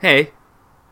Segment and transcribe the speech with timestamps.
[0.00, 0.32] Hei,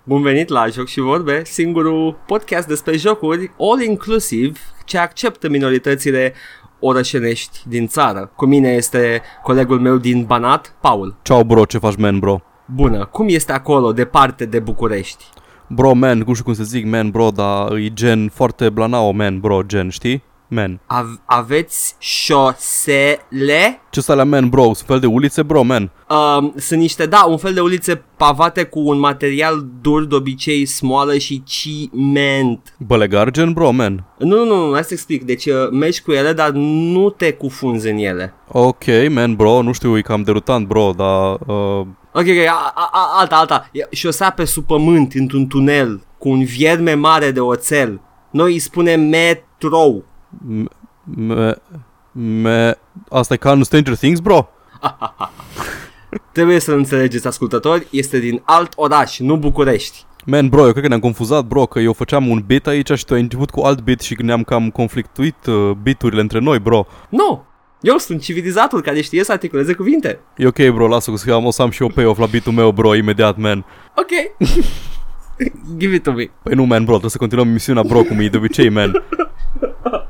[0.05, 6.33] bun venit la Joc și Vorbe, singurul podcast despre jocuri all-inclusiv ce acceptă minoritățile
[6.81, 8.33] orășenești din țară.
[8.37, 11.17] Cu mine este colegul meu din Banat, Paul.
[11.23, 12.41] Ciao bro, ce faci man bro?
[12.67, 15.25] Bună, cum este acolo, departe de București?
[15.69, 19.41] Bro man, cum știu cum să zic man bro, dar e gen foarte blanao man
[19.41, 20.23] bro, gen, știi?
[20.49, 20.81] Man.
[20.87, 23.81] Ave- aveți șosele?
[23.91, 25.91] Ce stai la man bro, sunt fel de ulițe bro man.
[26.09, 30.67] Um, sunt niște, da, un fel de ulițe pavate cu un material dur, de obicei
[30.67, 32.75] smoală și ciment.
[32.79, 34.05] Bălegar gen bro man.
[34.19, 35.25] Nu, nu, nu, hai să explic.
[35.25, 38.35] Deci uh, mergi cu ele, dar nu te cufunzi în ele.
[38.49, 41.33] Ok man bro, nu știu, e cam derutant bro, dar...
[41.47, 43.69] Uh, Ok, ok, a, a, a, alta, alta.
[43.73, 48.01] E Șosea pe sub pământ, într-un tunel, cu un vierme mare de oțel.
[48.31, 50.05] Noi îi spunem metrou.
[51.05, 51.57] Me,
[52.13, 54.49] me, asta e ca în Stranger Things bro?
[56.33, 60.05] Trebuie să înțelegeți, ascultători, este din alt oraș, nu București.
[60.27, 63.05] Man bro, eu cred că ne-am confuzat bro, că eu făceam un bit aici și
[63.05, 66.87] tu ai început cu alt bit și ne-am cam conflictuit uh, biturile între noi bro.
[67.09, 67.45] Nu,
[67.81, 70.21] eu sunt civilizatul care știe să articuleze cuvinte.
[70.37, 72.71] E ok bro, lasă că am, o să am și eu payoff la bitul meu
[72.71, 73.65] bro, imediat man.
[73.97, 74.39] Ok.
[75.79, 76.31] Give it to me.
[76.43, 78.93] Păi nu man bro, trebuie să continuăm misiunea bro cum e de obicei man.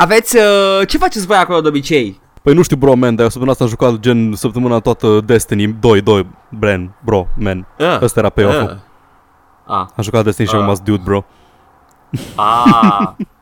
[0.00, 2.20] Aveți, uh, ce faceți voi acolo de obicei?
[2.42, 5.66] Păi nu știu bro man, dar eu săptămâna asta am jucat gen săptămâna toată Destiny
[5.80, 6.26] 2, 2,
[6.58, 7.66] Bren, bro, man.
[7.78, 8.62] Uh, Ăsta era payoff-ul.
[8.62, 9.76] uh.
[9.76, 9.86] Ah.
[9.96, 10.58] Am jucat Destiny și Ah.
[10.60, 11.24] am rămas dude bro.
[12.36, 13.08] Ah.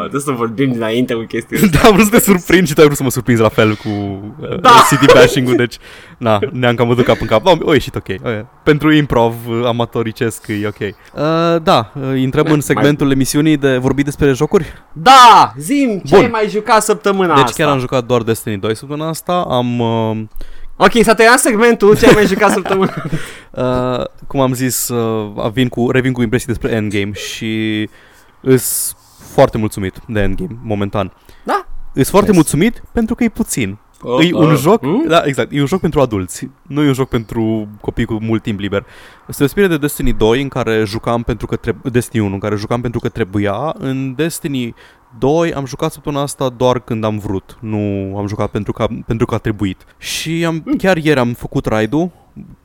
[0.00, 1.70] Trebuie să vorbim dinainte cu chestia asta.
[1.82, 3.74] da, am vrut să te surprind și tu ai vrut să mă surprinzi la fel
[3.74, 4.70] cu uh, Da.
[4.90, 5.76] city bashing-ul, deci
[6.18, 7.46] na, ne-am cam văzut cap în cap.
[7.46, 8.08] Oh, o ieșit ok.
[8.18, 8.46] okay.
[8.62, 10.78] Pentru improv uh, amatoricesc e ok.
[10.80, 14.66] Uh, da, uh, intrăm Mai- în segmentul emisiunii de vorbit despre jocuri.
[14.92, 16.24] Da, zim, ce Bun.
[16.24, 17.62] ai mai jucat săptămâna Deci asta?
[17.62, 19.46] chiar am jucat doar Destiny 2 săptămâna asta.
[19.48, 20.16] Am uh,
[20.76, 22.94] Ok, s-a terminat segmentul, ce ai mai jucat săptămâna?
[23.56, 27.88] Uh, cum am zis, uh, vin cu, revin cu impresii despre Endgame și
[28.40, 28.94] îs
[29.36, 31.12] foarte mulțumit de Endgame, momentan.
[31.44, 31.66] Da.
[31.92, 32.40] Îs foarte Nice.
[32.40, 33.78] mulțumit pentru că e puțin.
[34.20, 35.04] e un joc, hmm?
[35.08, 38.42] da, exact, e un joc pentru adulți, nu e un joc pentru copii cu mult
[38.42, 38.86] timp liber.
[39.28, 42.56] Este deosebire de Destiny 2 în care jucam pentru că trebuie, Destiny 1 în care
[42.56, 44.74] jucam pentru că trebuia, în Destiny
[45.18, 49.26] 2 am jucat săptămâna asta doar când am vrut, nu am jucat pentru că, pentru
[49.26, 49.84] că a trebuit.
[49.98, 52.10] Și am, chiar ieri am făcut raid-ul,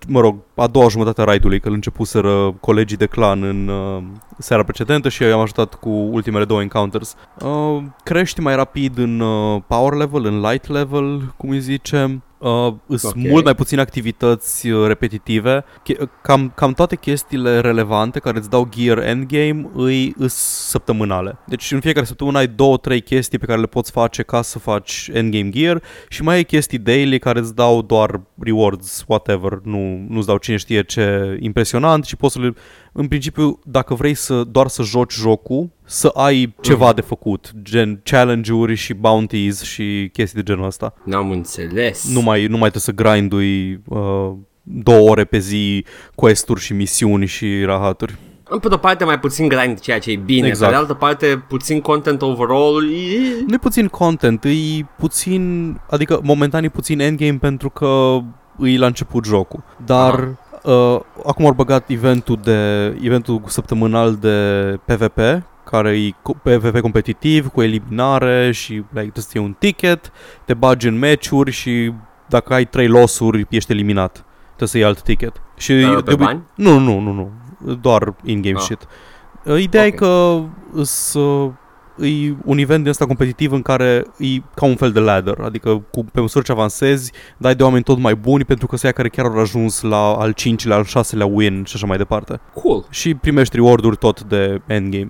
[0.07, 4.03] mă rog, a doua jumătate a raidului, că îl începuseră colegii de clan în uh,
[4.37, 7.15] seara precedentă și eu i-am ajutat cu ultimele două encounters.
[7.39, 12.23] Uh, crești mai rapid în uh, power level, în light level, cum îi zicem.
[12.41, 13.29] Uh, sunt Ok.
[13.29, 15.63] mult mai puține activități uh, repetitive.
[15.83, 20.33] Che- cam, cam toate chestiile relevante care îți dau gear endgame îi îs
[20.69, 21.37] săptămânale.
[21.47, 24.59] Deci în fiecare săptămână ai două, trei chestii pe care le poți face ca să
[24.59, 30.05] faci endgame gear și mai ai chestii daily care îți dau doar rewards, whatever, nu,
[30.09, 32.53] nu-ți dau cine știe ce impresionant și poți să le...
[32.91, 36.95] În principiu, dacă vrei să doar să joci jocul, să ai ceva Mhm.
[36.95, 40.93] de făcut, gen challenge-uri și bounties și chestii de genul ăsta.
[41.03, 42.13] N-am înțeles.
[42.13, 44.31] Nu mai, nu mai trebuie să grindui uh,
[44.63, 45.85] două ore pe zi
[46.15, 48.15] quest-uri și misiuni și rahaturi.
[48.61, 50.65] Pe de-o parte mai puțin grind, ceea ce e bine, Exact.
[50.71, 52.91] pe de altă parte puțin content overall.
[52.93, 54.49] e- Nu e puțin content, e
[54.97, 58.19] puțin, adică momentan e puțin endgame pentru că
[58.63, 59.63] e la început jocul.
[59.85, 60.19] Dar
[60.63, 64.35] uh, acum au băgat eventul de eventul săptămânal de
[64.85, 65.19] PvP
[65.63, 70.11] care e co- PvP competitiv cu eliminare și like, trebuie să iei un ticket,
[70.45, 71.93] te bagi în meciuri și
[72.27, 74.25] dacă ai trei losuri ești eliminat.
[74.45, 75.41] Trebuie să iei alt ticket.
[75.57, 76.41] Și Uh, de pe obi- bani?
[76.55, 77.31] Nu, nu, nu, nu.
[77.81, 78.61] Doar in-game Ah.
[78.61, 78.87] shit.
[79.45, 79.91] Uh, Ideea Ok.
[79.93, 80.41] e că
[80.73, 81.51] îs, uh,
[81.99, 85.83] e un event din ăsta competitiv în care e ca un fel de ladder, adică
[85.91, 89.09] cu, pe măsură ce avansezi, dai de oameni tot mai buni pentru că să care
[89.09, 92.39] chiar au ajuns la al cincilea, al șaselea win și așa mai departe.
[92.53, 92.85] Cool.
[92.89, 95.07] Și primești reward-uri tot de endgame.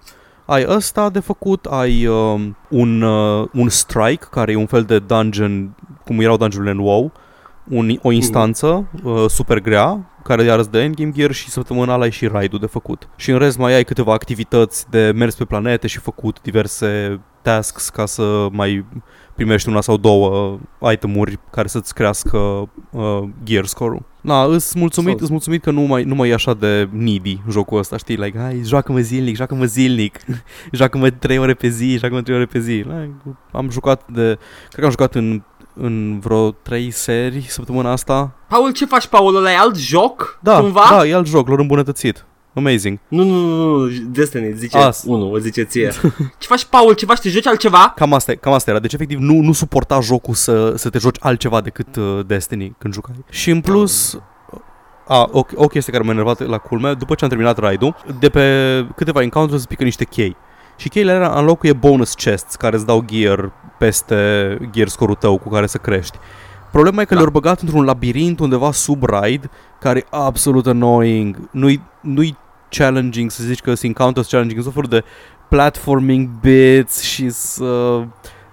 [0.51, 4.99] Ai ăsta de făcut, ai um, un, uh, un strike, care e un fel de
[4.99, 5.75] dungeon,
[6.05, 7.11] cum erau dungeon-urile în WoW,
[7.69, 12.11] un, o instanță uh, super grea, care iar îți dă endgame gear și săptămânal ai
[12.11, 13.07] și raid-ul de făcut.
[13.15, 17.89] Și în rest mai ai câteva activități de mers pe planete și făcut diverse tasks
[17.89, 18.85] ca să mai
[19.35, 20.59] primești una sau două
[20.91, 22.37] itemuri care să-ți crească
[22.91, 24.01] uh, gear score-ul.
[24.21, 25.21] Na, îs mulțumit, Solid.
[25.21, 28.15] îs mulțumit că nu mai, nu mai e așa de needy jocul ăsta, știi?
[28.15, 30.19] Like, hai, joacă-mă zilnic, joacă-mă zilnic,
[30.71, 32.71] joacă-mă 3 ore pe zi, joacă-mă 3 ore pe zi.
[32.71, 33.13] Like,
[33.51, 34.37] am jucat de,
[34.69, 35.41] cred că am jucat în,
[35.73, 38.31] în vreo 3 serii săptămâna asta.
[38.47, 39.35] Paul, ce faci, Paul?
[39.35, 40.39] Ăla e alt joc?
[40.41, 40.87] Da, Cumva?
[40.89, 42.25] da, e alt joc, l-au îmbunătățit.
[42.53, 42.99] Amazing.
[43.07, 45.03] Nu, nu, nu, nu, Destiny, zice As.
[45.05, 45.91] unul, o zice ție.
[46.39, 46.93] ce faci, Paul?
[46.93, 47.19] Ce faci?
[47.19, 47.93] Te joci altceva?
[47.95, 48.79] Cam asta, cam asta era.
[48.79, 52.93] Deci, efectiv, nu, nu suporta jocul să, să te joci altceva decât uh, Destiny când
[52.93, 53.15] jucai.
[53.29, 54.19] Și în plus,
[55.07, 58.29] A, o, o chestie care m-a enervat la culme, după ce am terminat raid-ul, de
[58.29, 60.35] pe câteva encounters îți pică niște chei.
[60.77, 65.49] Și cheile alea înlocuie bonus chests care îți dau gear peste gear scorul tău cu
[65.49, 66.17] care să crești.
[66.71, 67.19] Problema e că Da.
[67.19, 69.49] le-au băgat într-un labirint undeva sub raid
[69.79, 71.49] care e absolut annoying.
[71.51, 72.37] Nu-i, nu-i
[72.77, 75.07] challenging să zici că sunt encounters challenging, sunt tot felul de
[75.49, 78.03] platforming bits și uh,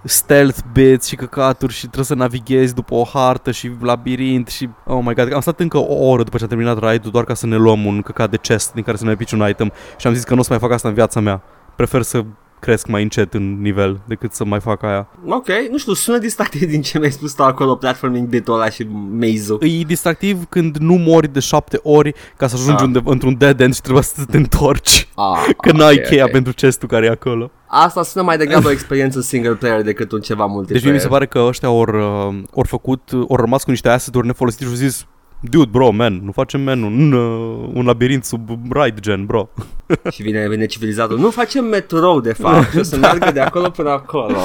[0.03, 4.99] stealth bits și căcaturi și trebuie să navighezi după o hartă și labirint și oh
[5.03, 7.47] my god, am stat încă o oră după ce am terminat raid-ul doar ca să
[7.47, 10.13] ne luăm un căcat de chest din care să ne pici un item și am
[10.13, 11.41] zis că nu o să mai fac asta în viața mea.
[11.75, 12.23] Prefer să
[12.59, 15.07] cresc mai încet în nivel decât să mai fac aia.
[15.25, 18.87] Ok, nu știu, sună distractiv din ce mi-ai spus tu acolo, platforming bit-ul ăla și
[19.19, 19.59] maze-ul.
[19.63, 22.85] E distractiv când nu mori de șapte ori ca să ajungi Ah.
[22.87, 25.07] undeva, într-un dead end și trebuie să te întorci.
[25.15, 26.31] Ah, Că n-ai ok, cheia ok.
[26.31, 27.51] pentru chestul care e acolo.
[27.67, 30.75] Asta sună mai degrabă o experiență single player decât un ceva multiplayer.
[30.81, 33.89] Deci mie mi se pare că ăștia ori, uh, ori făcut, ori rămas cu niște
[33.89, 35.05] asset-uri nefolosite și au zis
[35.41, 39.49] Dude, bro, man, nu facem, man, un, uh, un labirint sub ride gen, bro.
[40.11, 41.17] Și vine, vine civilizatul.
[41.19, 42.69] Nu facem metrou, de fapt.
[42.71, 44.37] Și o să meargă de acolo până acolo.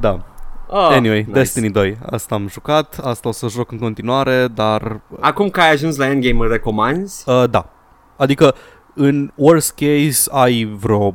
[0.00, 0.24] Da.
[0.68, 1.30] Oh, Anyway, nice.
[1.30, 1.98] Destiny 2.
[2.10, 6.06] Asta am jucat, asta o să joc în continuare, dar Acum că ai ajuns la
[6.08, 7.24] endgame, îl recomanzi?
[7.30, 7.70] uh, da.
[8.16, 8.54] Adică
[8.94, 11.14] în worst case ai vreo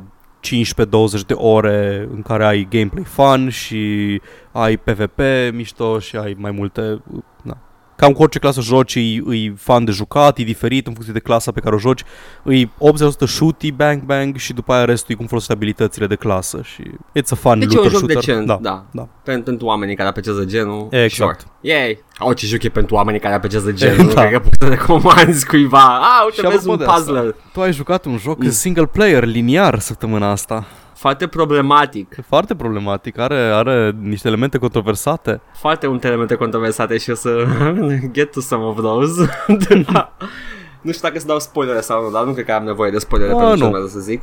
[1.26, 4.20] de ore în care ai gameplay fun și
[4.52, 5.18] ai PvP
[5.52, 7.02] mișto și ai mai multe...
[7.42, 7.56] Na.
[8.02, 9.00] Cam cu orice clasă joci, e,
[9.30, 12.02] e fan de jucat, e diferit în funcție de clasa pe care o joci.
[12.44, 12.68] E 80%
[13.26, 16.82] shooty, bang bang și după aia restul e cum folosești abilitățile de clasă și
[17.18, 18.16] it's a fun Deci e un looter joc shooter.
[18.16, 18.58] decent, da.
[18.62, 18.84] da.
[18.90, 19.08] da.
[19.32, 20.86] Pen- pentru oamenii care apreciază genul.
[20.90, 21.40] Exact.
[21.40, 21.52] Sure.
[21.74, 22.04] Yay!
[22.18, 24.04] Orice joc e pentru oamenii care apreciază genul.
[24.06, 24.20] Nu Da.
[24.20, 25.98] cred că poți să recomanzi cuiva.
[25.98, 27.34] Ah, uite, Și vezi apropo un de asta, puzzler.
[27.52, 28.50] Tu ai jucat un joc Mm.
[28.50, 30.66] single player, liniar, săptămâna asta.
[31.02, 32.14] Foarte problematic.
[32.18, 35.40] E foarte problematic, are, are niște elemente controversate.
[35.54, 37.44] Foarte multe elemente controversate și o să
[38.12, 39.30] get to some of those.
[39.92, 40.12] Da.
[40.80, 42.98] nu știu dacă să dau spoilere sau nu, dar nu cred că am nevoie de
[42.98, 43.68] spoilere Ah, pentru ce nu.
[43.68, 44.22] urmează să zic.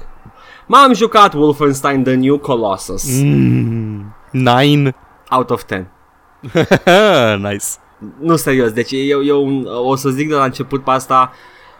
[0.67, 4.15] M-am jucat Wolfenstein The New Colossus Mm.
[4.31, 4.95] Nine.
[5.31, 5.91] out of 10.
[7.49, 7.65] nice.
[8.19, 11.31] Nu serios, deci eu, eu o să zic de la început pe asta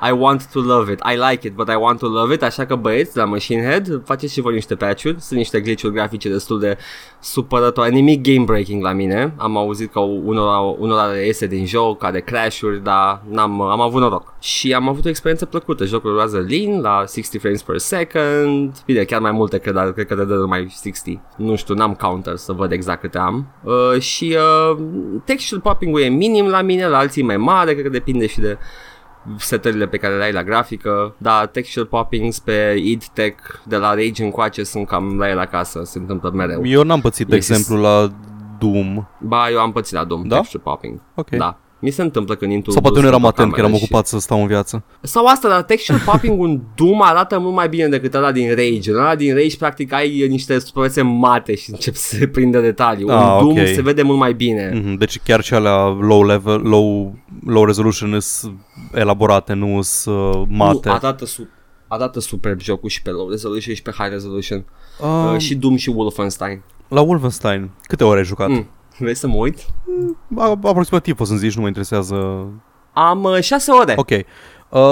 [0.02, 2.44] I want to love it, I like it, but I want to love it.
[2.44, 5.16] Așa că băieți, la Machine Head Faceți și voi niște patch-uri.
[5.20, 6.78] Sunt niște glitch-uri grafice destul de
[7.20, 7.90] supărătoare.
[7.90, 9.34] Nimic game-breaking la mine.
[9.38, 14.02] Am auzit că unora, unora le iese din joc Care crash-uri, dar n-am, am avut
[14.02, 14.34] noroc.
[14.40, 15.86] Și am avut o experiență plăcută.
[15.86, 18.84] Jocul rulează lean la 60 frames per second.
[18.86, 21.94] Bine, chiar mai multe cred, dar cred că de dă numai 60 Nu știu, n-am
[21.94, 23.48] counter să văd exact câte am.
[23.64, 24.38] Uh, Și
[24.72, 24.78] uh,
[25.26, 28.40] texture popping-ul e minim la mine La alții e mai mare, cred că depinde și
[28.40, 28.58] de
[29.38, 33.94] setările pe care le ai la grafică, dar texture poppings pe id Tech de la
[33.94, 36.66] Rage încoace sunt cam la el acasă, se întâmplă mereu.
[36.66, 37.50] Eu n-am pățit, de Yes.
[37.50, 38.08] exemplu, la
[38.60, 39.08] Doom.
[39.20, 40.36] Ba, eu am pățit la Doom, Da?
[40.36, 41.00] texture popping.
[41.16, 41.30] Ok.
[41.30, 41.58] Da.
[41.82, 43.78] Mi se întâmplă când intru Sau poate nu eram atent, că eram și...
[43.84, 44.84] ocupat să stau în viață.
[45.02, 48.92] Sau asta, dar texture popping un Doom arată mult mai bine decât ăla din Rage.
[48.92, 53.04] În ăla din Rage, practic, ai niște suprafațe mate și încep să se prindă detalii.
[53.04, 53.66] Un Ah, Doom ok.
[53.68, 54.72] se vede mult mai bine.
[54.84, 57.16] Mhm, Deci chiar și alea low level, low,
[57.46, 58.54] low resolution sunt
[58.94, 60.88] elaborate, nu sunt uh, mate.
[60.90, 61.48] Nu, arată, su-
[61.88, 64.66] arată superb jocul și pe low resolution și pe high resolution.
[65.02, 66.62] Um, Uh, și Doom și Wolfenstein.
[66.88, 68.48] La Wolfenstein, câte ore ai jucat?
[68.50, 68.68] Mm.
[69.00, 69.58] Vrei să mă uit?
[70.38, 72.46] A- Aproximativ poți să-mi zici, nu mă interesează.
[72.94, 73.94] Am uh, 6 ore.
[73.96, 74.10] Ok.
[74.10, 74.24] Uh,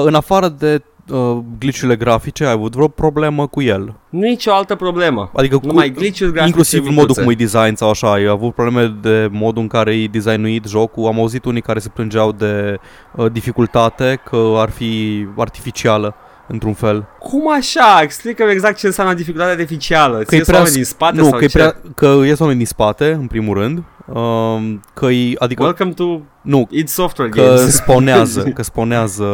[0.05, 3.93] în afară de uh, glitch-urile grafice, ai avut vreo problemă cu el?
[4.09, 5.31] Nu e nicio altă problemă.
[5.35, 7.07] Adică cu, Numai glitch-uri grafice inclusiv în micuțe.
[7.07, 10.65] modul cum e design sau așa, ai avut probleme de modul în care e designuit
[10.65, 11.05] jocul.
[11.07, 12.79] Am auzit unii care se plângeau de
[13.15, 16.15] uh, dificultate, că ar fi artificială
[16.47, 17.05] într-un fel.
[17.29, 17.99] Cum așa?
[18.01, 20.23] Explică exact ce înseamnă dificultatea artificială.
[20.23, 21.57] Ți e ies oameni din spate nu, sau că, e ce?
[21.57, 23.83] prea, că ies oameni din spate, în primul rând.
[24.13, 27.75] Um, că e, adică, Welcome to nu, id Software că Games.
[27.75, 29.25] spawnează, că spawnează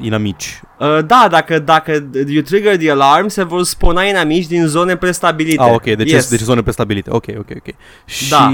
[0.00, 0.60] inamici.
[0.78, 5.62] Uh, da, dacă, dacă you trigger the alarm, se vor spawna inamici din zone prestabilite.
[5.62, 6.30] Ah, ok, deci, yes.
[6.30, 7.10] deci zone prestabilite.
[7.10, 7.74] Ok, ok, ok.
[8.04, 8.52] Și Da.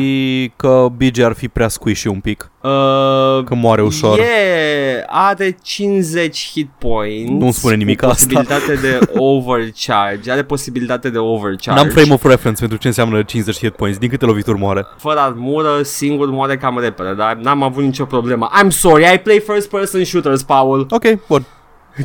[0.56, 4.18] că BG ar fi prea squishy un pic, Uh, că moare ușor.
[4.18, 7.30] E, are 50 hit points.
[7.30, 8.14] Nu-mi spune nimic cu asta.
[8.14, 10.30] posibilitate de overcharge.
[10.30, 11.82] Are posibilitate de overcharge.
[11.82, 13.98] N-am frame of reference pentru ce înseamnă 50 hit points.
[13.98, 14.86] Din câte lovituri moare?
[14.98, 18.48] Fără armură, singur moare cam repede, dar n-am avut nicio problemă.
[18.62, 20.86] I'm sorry, I play first person shooters, Paul.
[20.90, 21.46] Ok, bun.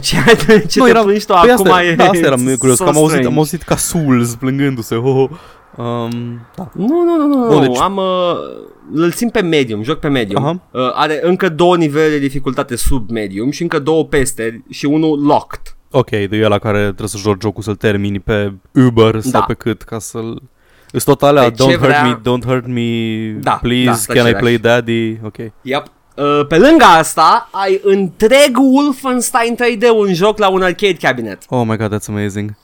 [0.01, 0.17] Ce,
[0.69, 2.95] ce te plângi tu păi acum asta, e da, asta eram curios, so că am
[2.95, 3.27] auzit, strange.
[3.27, 4.95] am auzit ca Souls plângându-se.
[4.95, 5.29] Oh, oh.
[5.85, 6.69] Um, da.
[6.73, 7.67] Nu, nu, nu, nu, Bun, nu.
[7.67, 8.03] deci- am, uh,
[8.93, 10.43] îl țin pe medium, joc pe medium.
[10.43, 10.59] Aha.
[10.71, 15.25] Uh, are încă două nivele de dificultate sub medium și încă două peste și unul
[15.25, 15.76] locked.
[15.91, 19.41] Ok, de ăla care trebuie să joci jocul să-l termini pe Uber sau Da.
[19.41, 20.41] pe cât ca să-l...
[20.91, 24.13] Îs tot alea, Pe ce don't hurt vrea- me, don't hurt me, Da, please, da,
[24.13, 24.33] can I același.
[24.43, 25.17] play daddy?
[25.23, 25.35] Ok.
[25.61, 25.85] Yep.
[26.15, 31.41] Uh, pe lângă asta, ai întreg Wolfenstein 3D, un joc la un arcade cabinet.
[31.49, 32.55] Oh my god, that's amazing.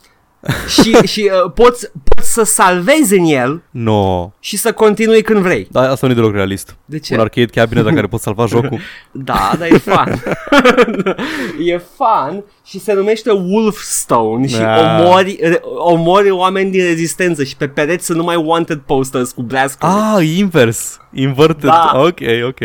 [0.81, 4.31] și și uh, poți, poți să salvezi în el No.
[4.39, 5.67] și să continui când vrei.
[5.71, 6.75] Da, asta nu e deloc realist.
[6.85, 7.13] De ce?
[7.13, 8.79] Un arcade cabinet la care poți salva jocul.
[9.11, 10.23] Da, dar e fun.
[11.65, 14.99] e fun și se numește Wolfstone și Ah.
[15.01, 15.39] omori,
[15.77, 20.97] omori oameni din rezistență și pe pereți sunt numai wanted posters cu blast ah, invers.
[21.13, 21.69] Inverted.
[21.69, 21.91] Da.
[21.95, 22.59] Ok, ok.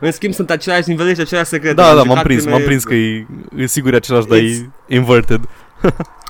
[0.00, 1.74] În schimb sunt aceleași nivele și aceleași secrete.
[1.74, 4.26] Da, Am da, m-am jucat prins, primele- m-am prins că e, e sigur e același,
[4.26, 5.40] dar e It's- inverted.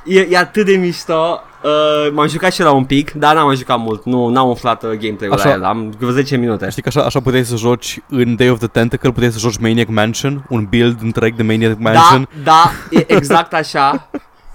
[0.08, 1.40] E, e atât de mișto.
[1.62, 4.04] Uh, m-am jucat și la un pic, dar n-am mai jucat mult.
[4.04, 5.48] Nu, n-am umflat uh, gameplay-ul Așa.
[5.48, 5.64] la el.
[5.64, 6.68] Am vreo 10 minute.
[6.70, 9.56] Știi că așa, așa puteai să joci în Day of the Tentacle, puteai să joci
[9.56, 12.28] Maniac Mansion, un build întreg de Maniac Da, Mansion.
[12.44, 14.10] da, e exact așa.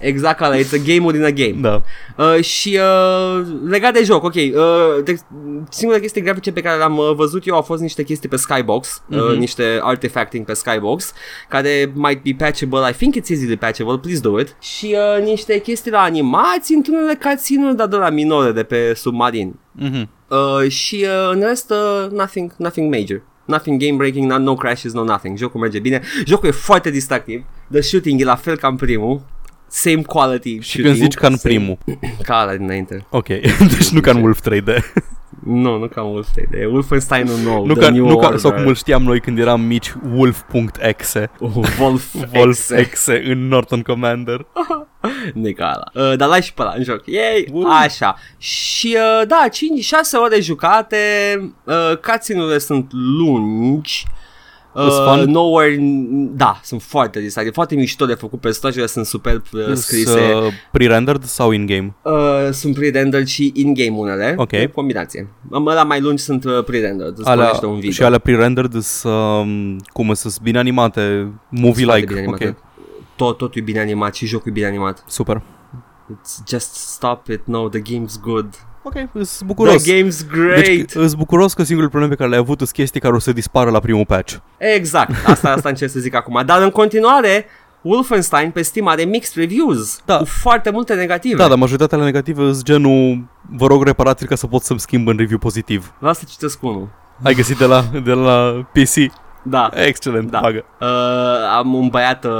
[0.06, 1.54] Exact ca la It's a game within a game.
[1.60, 1.82] Da.
[2.24, 4.42] Uh, și uh, legat de joc, ok, uh,
[5.04, 5.16] de,
[5.68, 9.02] singura chestie grafice pe care le-am uh, văzut eu au fost niște chestii pe Skybox,
[9.10, 9.38] uh, Mhm.
[9.38, 11.12] niște artifacting pe Skybox,
[11.48, 15.60] care might be patchable, I think it's easily patchable, please do it, și uh, niște
[15.60, 19.58] chestii la animații, într-unele cutscene dar de la minore de pe submarin.
[19.72, 20.10] Mhm.
[20.28, 23.22] Uh, și uh, în rest, uh, nothing, nothing major.
[23.44, 25.36] Nothing game breaking, no, no crashes, no nothing.
[25.38, 26.00] Jocul merge bine.
[26.26, 27.44] Jocul e foarte distractiv.
[27.72, 29.20] The shooting e la fel ca în primul.
[29.76, 31.78] Same quality Și când zici ca în same- primul.
[32.22, 33.06] Ca ăla dinainte.
[33.10, 33.26] Ok,
[33.76, 34.74] deci nu ca în Wolf 3D.
[35.44, 36.62] Nu, nu ca Wolfenstein.
[36.62, 37.66] E Wolfenstein-ul nou.
[37.66, 38.38] nu The ca, New nu ca, Order.
[38.40, 41.30] sau cum îl știam noi când eram mici, Wolf.exe.
[41.38, 41.50] Uh,
[41.80, 42.76] Wolf, Wolf Exe.
[42.78, 44.46] Exe în Norton Commander.
[45.34, 46.08] Nu e ca ăla.
[46.10, 47.02] Uh, dar l-ai și pe ăla în joc.
[47.06, 47.48] Yay!
[47.52, 47.66] Uh.
[47.82, 48.16] Așa.
[48.38, 49.50] Și uh, da, 5-6
[50.24, 50.96] ore jucate.
[51.64, 54.04] Uh, cutscene-urile sunt lungi.
[54.06, 54.12] Îs
[54.82, 55.30] fun?
[55.30, 55.76] nowhere,
[56.36, 61.22] da, sunt foarte distractive, foarte mișto de făcut, personajele sunt superb uh, scrise, Uh, pre-rendered
[61.24, 61.94] sau in-game?
[62.02, 64.52] uh, sunt pre-rendered și in-game unele, Ok.
[64.52, 65.28] e combinație.
[65.52, 67.90] Ăla mai lungi sunt uh, pre-rendered, îți Alea, pornește un video.
[67.90, 71.84] și alea pre-rendered sunt, um, cum sunt bine animate, Sunt movie-like.
[71.86, 72.46] foarte bine animate.
[72.48, 72.56] ok,
[73.16, 75.04] Tot, totul e bine animat și jocul e bine animat.
[75.06, 75.42] super.
[76.12, 78.54] It's just stop it, no, the game's good.
[78.86, 79.82] Ok, sunt bucuros.
[79.82, 80.64] The game's great.
[80.64, 83.32] Deci, sunt bucuros că singurul problem pe care le-ai avut sunt chestii care o să
[83.32, 84.34] dispară la primul patch.
[84.58, 86.42] Exact, asta, asta încerc să zic acum.
[86.46, 87.46] Dar în continuare,
[87.82, 90.16] Wolfenstein pe Steam are mixed reviews, Da.
[90.16, 91.36] cu foarte multe negative.
[91.36, 95.08] Da, dar majoritatea la negative sunt genul vă rog reparați ca să pot să-mi schimb
[95.08, 95.92] în review pozitiv.
[95.98, 96.88] Vreau să citesc unul.
[97.22, 99.12] Ai găsit de la, de la PC?
[99.42, 99.70] Da.
[99.74, 100.38] Excelent, Da.
[100.42, 100.64] bagă.
[100.80, 100.86] Uh,
[101.56, 102.32] am un băiat uh,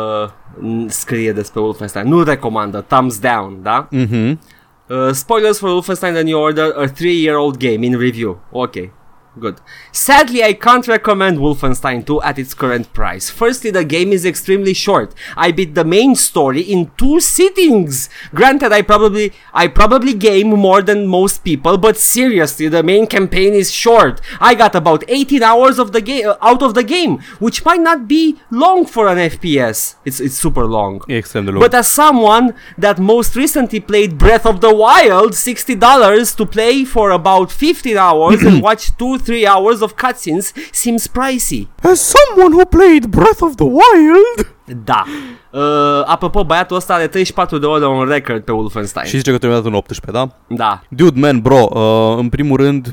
[0.86, 2.08] scrie despre Wolfenstein.
[2.08, 3.86] Nu recomandă, thumbs down, da?
[3.90, 4.40] Mhm.
[4.88, 8.40] Uh, spoilers for Wolfenstein The New Order, a three-year-old game in review.
[8.52, 8.90] Okay.
[9.38, 9.60] Good.
[9.90, 13.30] Sadly, I can't recommend Wolfenstein 2 at its current price.
[13.30, 15.12] Firstly, the game is extremely short.
[15.36, 18.08] I beat the main story in two sittings.
[18.32, 23.54] Granted, I probably I probably game more than most people, but seriously, the main campaign
[23.54, 24.20] is short.
[24.40, 27.80] I got about 18 hours of the game uh, out of the game, which might
[27.80, 29.96] not be long for an FPS.
[30.04, 31.02] It's it's super long.
[31.08, 31.58] E extrem.
[31.58, 37.10] But as someone that most recently played Breath of the Wild, $60 to play for
[37.10, 41.68] about 15 hours and watch 2-3 hours of cutscenes seems pricey.
[41.82, 44.54] As someone who played Breath of the Wild...
[44.84, 45.04] Da.
[45.50, 45.60] Uh,
[46.04, 49.06] apropo, băiatul ăsta are 34 de ore on record pe Wolfenstein.
[49.06, 50.28] Și zice că a terminat în 18, da?
[50.48, 50.82] Da.
[50.88, 52.92] Dude, man, bro, uh, în primul rând, m,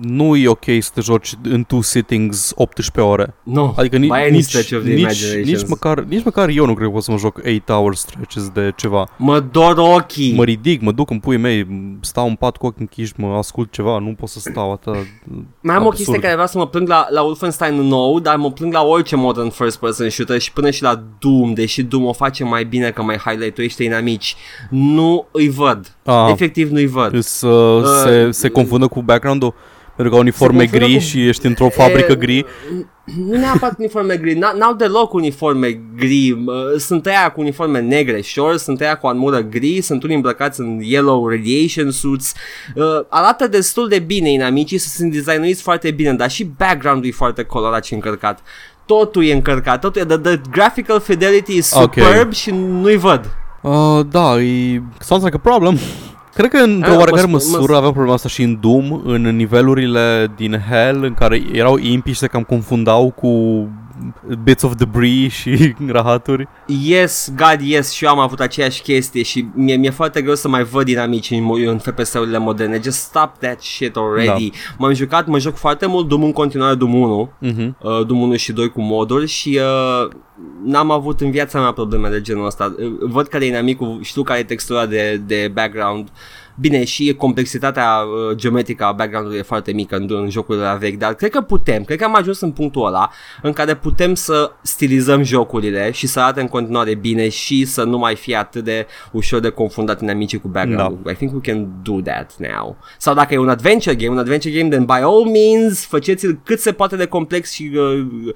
[0.00, 3.34] nu e ok să te joci în two sittings 18 ore.
[3.42, 3.74] Nu.
[3.76, 5.42] Adică ni- By any nici, stretch of the nici, imagination.
[5.42, 8.48] nici, măcar, nici măcar eu nu cred că pot să mă joc 8 hours stretches
[8.48, 9.08] de ceva.
[9.16, 10.34] Mă dor ochii.
[10.34, 11.66] Mă ridic, mă duc în puii mei,
[12.00, 14.94] stau în pat cu ochii închiși, mă ascult ceva, nu pot să stau atât.
[15.60, 15.94] Mai am o absurd.
[15.96, 19.16] chestie care vreau să mă plâng la, la Wolfenstein nou, dar mă plâng la orice
[19.16, 22.90] modern first person shooter și până și la Doom, deși Doom o face mai bine
[22.90, 24.34] că mai highlight-uiește inamici.
[24.70, 25.96] Nu îi văd.
[26.04, 26.26] Ah.
[26.30, 27.14] Efectiv nu îi văd.
[27.14, 29.02] Îs, uh, se, se confundă cu
[29.46, 29.74] background-ul?
[29.96, 32.44] Pentru că au uniforme confundă gri cu- și ești într-o fabrică E, gri.
[33.28, 38.20] Nu neapărat uniforme gri, n- n-au deloc uniforme gri, uh, sunt aia cu uniforme negre,
[38.22, 42.32] sure, sunt aia cu armură gri, sunt unii îmbrăcați în yellow radiation suits,
[42.74, 47.42] uh, arată destul de bine inamicii, sunt designuiți foarte bine, dar și background-ul e foarte
[47.42, 48.40] colorat și încărcat.
[48.86, 51.82] Totul e încărcat, totul e, the, the graphical fidelity is Ok.
[51.94, 53.30] superb și nu-i văd.
[53.62, 54.82] Uh, da, e...
[55.00, 55.78] Sounds like a problem.
[56.36, 59.00] Cred că într-o Ah, oarecare mă sp- mă măsură avea problema asta și în Doom,
[59.04, 63.28] în nivelurile din Hell, în care erau impi și se cam confundau cu
[64.42, 66.48] bits of debris și rahaturi.
[66.66, 70.48] Yes, God, yes, și eu am avut aceeași chestie și mie, mi-e foarte greu să
[70.48, 72.80] mai văd dinamici în, mo- în FPS-urile moderne.
[72.82, 74.50] Just stop that shit already.
[74.50, 74.56] Da.
[74.78, 77.76] M-am jucat, mă joc foarte mult Doom în continuare, Doom 1, Mhm.
[77.82, 80.08] uh, Doom 1 și 2 cu moduri și uh,
[80.64, 82.74] n-am avut în viața mea probleme de genul ăsta.
[82.78, 86.08] Uh, văd care e inamicul, știu care e textura de, de background.
[86.60, 90.98] Bine, și complexitatea uh, geometrică a background-ului e foarte mică în, în jocurile la vechi,
[90.98, 93.10] dar cred că putem, cred că am ajuns în punctul ăla
[93.42, 97.98] în care putem să stilizăm jocurile și să arate în continuare bine și să nu
[97.98, 101.00] mai fie atât de ușor de confundat inamicii cu background-ul.
[101.04, 101.10] Da.
[101.10, 102.76] I think we can do that now.
[102.98, 106.60] Sau dacă e un adventure game, un adventure game, then by all means, faceți-l cât
[106.60, 108.32] se poate de complex și uh,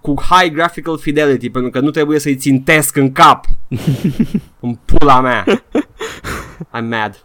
[0.00, 3.44] cu high graphical fidelity, pentru că nu trebuie să-i țintesc în cap.
[4.60, 5.44] în pula mea.
[6.76, 7.24] I'm mad.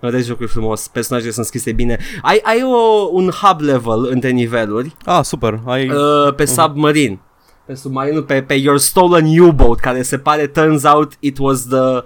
[0.00, 1.98] Vedeți jocul frumos, personajele sunt scrise bine.
[2.22, 4.96] Ai, ai o, un hub level între niveluri.
[5.04, 5.60] Ah, super.
[5.66, 5.88] Ai...
[5.88, 6.54] Uh, pe uh-huh.
[6.54, 7.20] submarin.
[7.66, 12.02] Pe submarinul, pe, pe Your Stolen U-Boat, care se pare, turns out, it was the,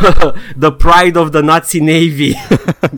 [0.64, 2.34] the pride of the Nazi Navy.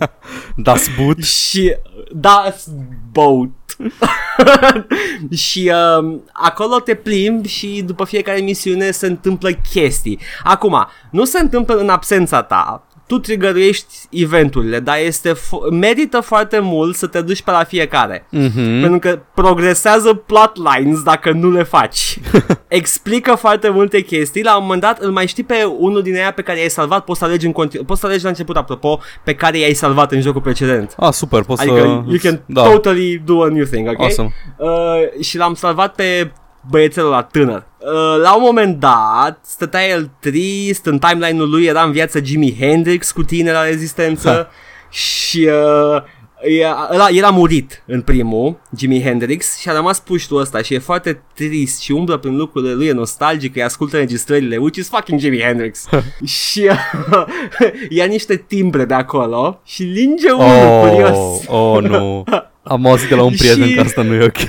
[0.57, 1.23] das Boot.
[1.23, 1.77] Și
[2.13, 2.69] Das
[3.13, 3.51] Boat.
[5.47, 10.21] și uh, acolo te plimbi și după fiecare misiune se întâmplă chestii.
[10.45, 16.59] Acum, nu se întâmplă în absența ta, tu trigăruiești eventurile, dar este f- merită foarte
[16.59, 18.27] mult să te duci pe la fiecare.
[18.27, 18.81] Mm-hmm.
[18.81, 22.19] Pentru că progresează plotlines dacă nu le faci.
[22.69, 24.43] Explică foarte multe chestii.
[24.43, 27.05] La un moment dat îl mai știi pe unul din ea pe care i-ai salvat,
[27.05, 30.13] poți să alegi în continu- poți să alegi la început, apropo, pe care i-ai salvat
[30.13, 30.95] în jocul precedent.
[30.97, 31.87] Ah, super, poți adică să...
[31.87, 32.63] you can da.
[32.63, 34.01] totally do a new thing, ok?
[34.01, 34.33] Awesome.
[34.57, 36.33] Uh, și l-am salvat pe
[36.71, 37.67] băiețelul la tânăr.
[37.79, 42.57] Uh, la un moment dat, stătea el trist, în timeline-ul lui era în viață Jimi
[42.61, 44.49] Hendrix cu tine la rezistență Ha.
[44.91, 45.49] și
[45.95, 46.03] uh,
[46.43, 50.75] era, ăla- el a murit în primul, Jimi Hendrix, și a rămas puștul ăsta și
[50.75, 54.89] e foarte trist și umblă prin lucrurile lui, e nostalgic, îi ascultă înregistrările, which is
[54.89, 55.85] fucking Jimi Hendrix.
[56.25, 57.25] și uh,
[57.99, 61.19] ia niște timbre de acolo și linge unul Oh, curios.
[61.47, 62.25] oh, nu.
[62.69, 64.49] Am auzit de la un prieten Și- că asta nu e ok.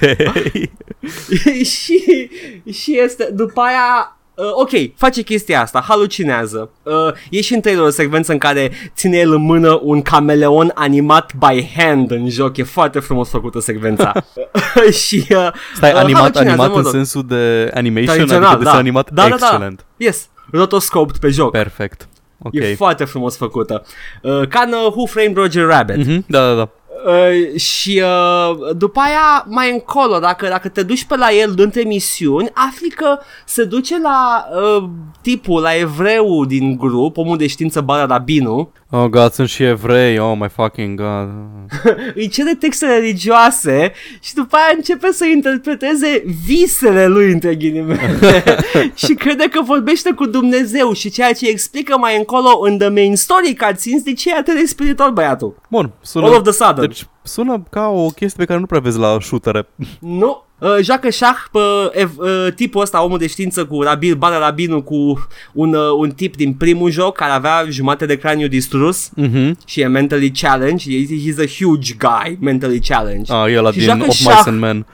[1.74, 2.30] și,
[2.72, 6.70] și este, după aia Uh, ok, face chestia asta, halucinează.
[6.84, 6.94] Uh,
[7.30, 11.34] e și în trailer o secvență în care ține el în mână un cameleon animat
[11.34, 12.58] by hand în joc.
[12.58, 14.12] E foarte frumos făcută secvența.
[15.06, 16.92] și uh, Stai, uh, animat, halucinează, animat mă în rog.
[16.92, 18.78] sensul de animation, Tradițional, adică de da.
[18.78, 19.36] animat Da, da, da.
[19.36, 19.86] excelent.
[19.98, 21.52] Yes, rotoscoped pe joc.
[21.52, 22.08] Perfect.
[22.42, 22.54] Ok.
[22.54, 23.84] E foarte frumos făcută.
[24.22, 26.06] Uh, ca în uh, Who Framed Roger Rabbit.
[26.06, 26.70] Mhm, Da, da, da.
[27.06, 31.82] Uh, și uh, după aia mai încolo, dacă, dacă te duci pe la el între
[31.82, 34.90] misiuni, afli că se duce la uh,
[35.22, 40.20] tipul, la evreu din grup, omul de știință Baradabinu, Oh, God, sunt și evrei.
[40.20, 41.30] Oh, my fucking God.
[42.16, 48.44] îi cere texte religioase și după aia începe să interpreteze visele lui între ghilimele
[49.06, 53.16] și crede că vorbește cu Dumnezeu și ceea ce explică mai încolo în the main
[53.16, 55.62] story cutscenes de ce e atât de spiritual băiatul.
[55.70, 56.26] Bun, sună...
[56.26, 56.88] All of the sudden.
[56.88, 59.68] Deci sună ca o chestie pe care nu prea vezi la shootere.
[60.00, 60.42] Nu.
[60.60, 61.60] Uh, joacă șah pe
[61.92, 66.12] ev, uh, tipul ăsta, omul de știință cu Rabil, Bana Rabinu cu un, uh, un
[66.12, 69.58] tip din primul joc care avea jumate de craniu distrus Mhm.
[69.66, 70.94] și e mentally challenged.
[70.94, 73.36] He- He's a huge guy, mentally challenged.
[73.36, 74.36] Ah, e ăla Și din joacă Of șah.
[74.38, 74.86] Mice and Men.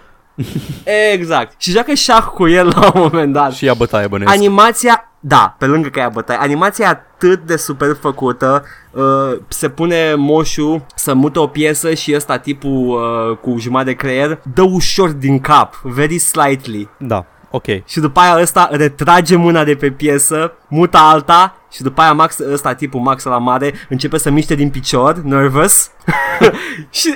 [1.13, 1.61] Exact.
[1.61, 3.53] Și joacă șah cu el la un moment dat.
[3.53, 4.31] Și ia bătaie bănesc.
[4.31, 9.69] Animația, da, pe lângă că ea bătaie, animația e atât de super făcută, uh, se
[9.69, 14.61] pune moșul să mută o piesă și ăsta tipul uh, cu jumătate de creier dă
[14.61, 16.89] ușor din cap, very slightly.
[16.97, 17.65] Da, ok.
[17.85, 22.39] Și după aia ăsta retrage mâna de pe piesă, mută alta și după aia Max,
[22.39, 25.91] ăsta tipul Max la mare începe să miște din picior, nervous.
[26.99, 27.13] și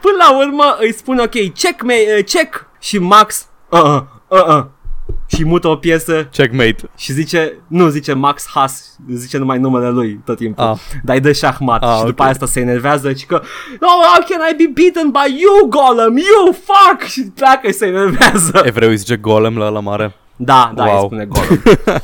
[0.00, 2.66] până la urmă îi spune ok, check, me, uh, check.
[2.78, 4.64] Și Max, uh-uh, uh-uh.
[5.26, 6.78] Și mută o piesă Checkmate.
[6.96, 10.64] și zice, nu, zice Max Haas, zice numai numele lui tot timpul.
[10.64, 10.78] Ah.
[11.02, 12.20] Dar îi dă șahmat Ah, și după ok.
[12.20, 13.40] aia asta se enervează și că
[13.80, 16.16] No, how can I be beaten by you, Golem?
[16.16, 17.02] You fuck!
[17.08, 18.60] Și pleacă și se enervează.
[18.64, 20.14] Evreu îi zice golem la la mare.
[20.36, 20.94] Da, da, Wow.
[20.98, 21.62] îi spune Golem.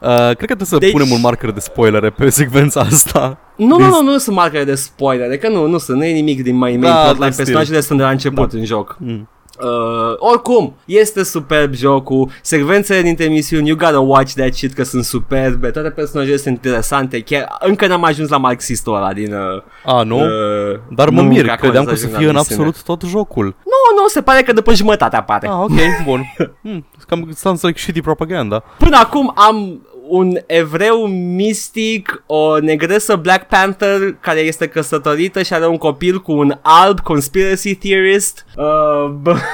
[0.00, 3.38] Uh, cred că trebuie să Deci- punem un marker de spoilere pe secvența asta.
[3.56, 6.12] Nu, Din- nu, nu, nu sunt marcare de spoiler, că nu, nu sunt, nu e
[6.12, 7.44] nimic din mai main Da, da, dar plotline, stil.
[7.44, 8.58] personajele sunt de la început da.
[8.58, 8.96] în joc.
[9.00, 9.28] Mm.
[9.60, 15.04] Uh, oricum, este superb jocul, secvențele dintre misiuni, you gotta watch that shit că sunt
[15.04, 19.32] superbe, toate personajele sunt interesante, chiar încă n-am ajuns la marxistul ăla din...
[19.34, 19.62] Uh,
[19.94, 20.16] A, nu?
[20.18, 22.34] uh, Dar mă nu, mir, că acum credeam că o ajung să la fie în
[22.34, 22.62] misiune.
[22.66, 23.44] absolut tot jocul.
[23.44, 25.46] Nu, nu, se pare că după jumătate apare.
[25.46, 25.70] Ah, ok,
[26.04, 26.22] bun.
[26.62, 28.62] Hmm, cam sounds like shitty propaganda.
[28.78, 35.66] Până acum am un evreu mistic, o negresă Black Panther care este căsătorită și are
[35.66, 38.44] un copil cu un alb conspiracy theorist.
[38.56, 39.36] Uh, b-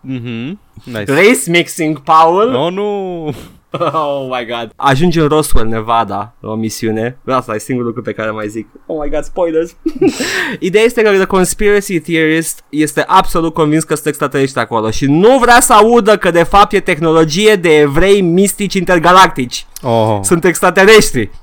[0.00, 0.60] Mhm.
[0.84, 1.04] Nice.
[1.12, 2.54] race mixing, Paul.
[2.54, 3.32] Oh, nu.
[3.92, 4.72] Oh my god.
[4.76, 7.18] Ajungi în Roswell, Nevada, la o misiune.
[7.26, 8.68] Asta e singurul lucru pe care mai zic.
[8.86, 9.76] Oh my god, spoilers.
[10.58, 15.38] Ideea este că The Conspiracy Theorist este absolut convins că sunt extraterestri acolo și nu
[15.38, 19.66] vrea să audă că de fapt e tehnologie de evrei mistici intergalactici.
[19.82, 21.30] Oh, Sunt extraterestri.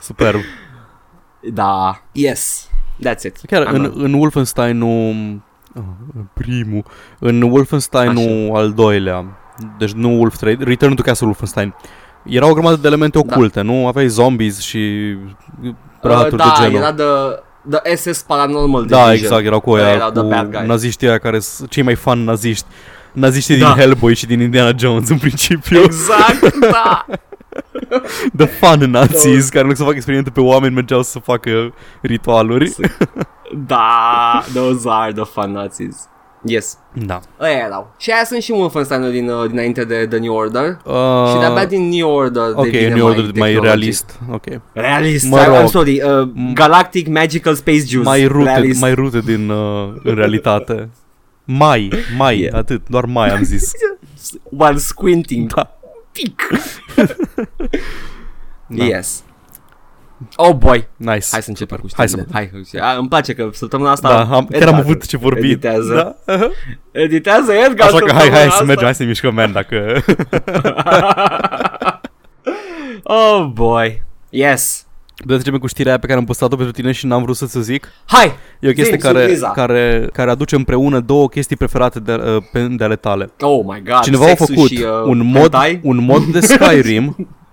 [0.00, 0.40] superb.
[1.52, 2.02] Da.
[2.12, 2.68] Yes.
[3.08, 3.36] That's it.
[3.46, 5.08] Chiar I'm în, a- în Wolfenstein nu...
[5.76, 5.82] Oh,
[6.32, 6.84] primul.
[7.18, 9.24] În Wolfenstein nu al doilea.
[9.78, 11.74] Deci nu Wolf 3, Return to Castle Wolfenstein.
[12.22, 13.86] Era o grămadă de elemente oculte, nu?
[13.86, 15.14] Aveai zombies și
[16.02, 16.78] rahaturi Uh, da, de genul.
[16.80, 17.04] era the,
[17.80, 19.24] the SS Paranormal Da, Division.
[19.24, 20.66] exact, erau cu Ăia aia, erau the cu bad guys.
[20.66, 22.66] naziștii aia care sunt cei mai fan naziști.
[23.12, 23.66] Naziștii Da.
[23.72, 25.82] din Hellboy și din Indiana Jones în principiu.
[25.82, 27.06] Exact, da.
[28.36, 32.74] The fun nazis, care în loc să facă experimente pe oameni mergeau să facă ritualuri.
[33.66, 36.08] Da, those are the fun Nazis.
[36.46, 36.78] Yes.
[36.92, 37.20] Da.
[37.40, 37.94] Ăia erau.
[37.98, 40.78] Și aia sunt și Wolfenstein din, uh, dinainte de The New Order.
[40.84, 43.62] Uh, și de-abia din New Order Ok, devine New Order mai, mai tehnologic.
[43.64, 44.18] realist.
[44.30, 44.44] Ok.
[44.72, 45.28] Realist.
[45.28, 45.56] Mă rog.
[45.62, 46.02] I'm sorry.
[46.02, 48.08] Uh, Galactic Magical Space Juice.
[48.08, 48.80] Mai rooted, realist.
[48.80, 50.88] mai rooted din, uh, în realitate.
[51.44, 52.54] Mai, mai, Yeah.
[52.54, 53.70] atât, doar mai am zis.
[54.58, 55.52] While squinting.
[55.54, 55.76] Da.
[56.12, 56.42] Pic.
[58.68, 58.84] Da.
[58.84, 59.22] Yes.
[60.36, 60.88] Oh boy.
[60.96, 61.26] Nice.
[61.30, 62.26] Hai să începem cu Hai știrile.
[62.30, 62.96] să- Hai, hai, hai.
[62.98, 65.46] Îmi place că săptămâna asta Da, am, chiar am Edgar avut ce vorbi.
[65.50, 66.16] Editează.
[66.24, 66.38] Da.
[67.02, 68.64] Editează Edgar Așa că hai, săptămâna hai să asta.
[68.64, 69.76] mergem, hai să ne mișcăm, man, dacă...
[73.02, 74.02] Oh boy.
[74.30, 74.86] Yes.
[75.24, 77.46] De începem cu știrea aia pe care am postat-o pentru tine și n-am vrut să
[77.46, 77.88] ți zic.
[78.06, 78.26] Hai.
[78.60, 79.50] E o chestie Zi-mi care, surpriza.
[79.50, 83.30] care, care aduce împreună două chestii preferate de, uh, pe- de ale tale.
[83.40, 84.00] Oh my god.
[84.00, 85.80] Cineva a sexul făcut și, uh, un, mod, hentai?
[85.82, 87.16] un mod de Skyrim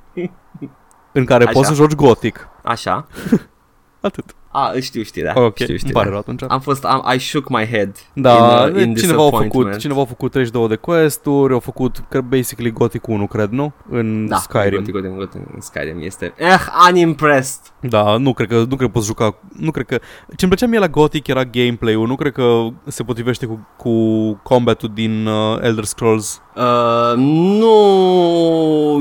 [1.13, 1.54] în care Așa.
[1.54, 2.47] poți să joci Gothic.
[2.63, 3.08] Așa.
[4.02, 4.36] Atât.
[4.56, 5.34] A, îl știu știrea.
[5.36, 5.99] Ok, știu îmi știrea.
[5.99, 6.41] pare rău atunci.
[6.47, 7.95] Am fost, am, I shook my head.
[8.13, 9.80] Da, in, uh, in cineva, a făcut, disappointment.
[9.82, 13.73] cineva a făcut 32 de quest-uri, au făcut, cred, basically Gothic 1, cred, nu?
[13.89, 14.78] În Da, Skyrim.
[14.78, 16.34] Gothic, Gothic, Gothic, în Skyrim este...
[16.38, 17.62] Eh, unimpressed.
[17.80, 19.99] Da, nu cred că, nu cred că poți juca, nu cred că,
[20.36, 23.93] ce-mi plăcea mie la Gothic era gameplay-ul, nu cred că se potrivește cu, cu
[24.34, 26.41] combat-ul din uh, Elder Scrolls.
[26.55, 27.73] Uh, nu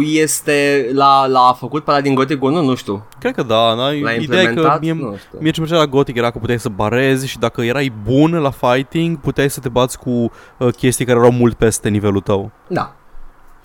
[0.03, 3.07] este la, la făcut pe ăla din Gothic 1, nu știu.
[3.19, 3.85] Cred că da, da?
[3.85, 4.81] L-a ideea e că implementat?
[4.81, 5.39] mie, nu știu.
[5.41, 8.51] mie ce-mi plăcea la Gothic era că puteai să barezi și dacă erai bun la
[8.51, 12.51] fighting, puteai să te bați cu uh, chestii care erau mult peste nivelul tău.
[12.67, 12.95] Da.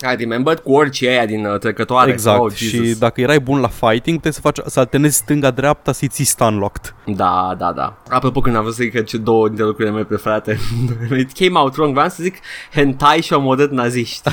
[0.02, 2.12] I remember cu orice aia din uh, trecătoare.
[2.12, 2.40] exact.
[2.40, 2.98] Oh, și Jesus.
[2.98, 6.96] dacă erai bun la fighting, puteai să faci să alternezi stânga-dreapta să-i ții stun locked.
[7.06, 7.98] Da, da, da.
[8.10, 10.58] Apropo, când am văzut să zic că ce două dintre lucrurile mele preferate,
[11.20, 12.36] it came out wrong, vreau să zic
[12.74, 14.30] hentai și omorât naziști.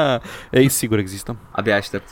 [0.50, 1.36] Ei, sigur există.
[1.50, 2.08] Abia aștept.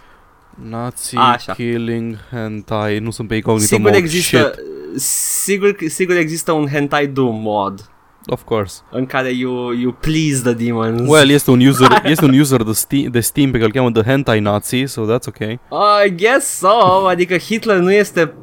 [0.68, 1.52] Nazi Așa.
[1.52, 3.96] killing hentai, nu sunt pe incognito Sigur mode.
[3.96, 4.52] există,
[4.94, 5.00] Shit.
[5.02, 7.90] sigur, sigur există un hentai doom mod
[8.26, 8.74] Of course.
[8.90, 11.08] în care you, you please the demons.
[11.10, 13.90] Well, este un user, este un user de Steam, de Steam pe care îl cheamă
[13.90, 15.60] The Hentai Nazi, so that's okay.
[16.06, 18.34] I guess so, adică Hitler nu este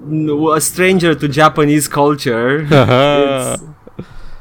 [0.55, 2.67] a stranger to Japanese culture.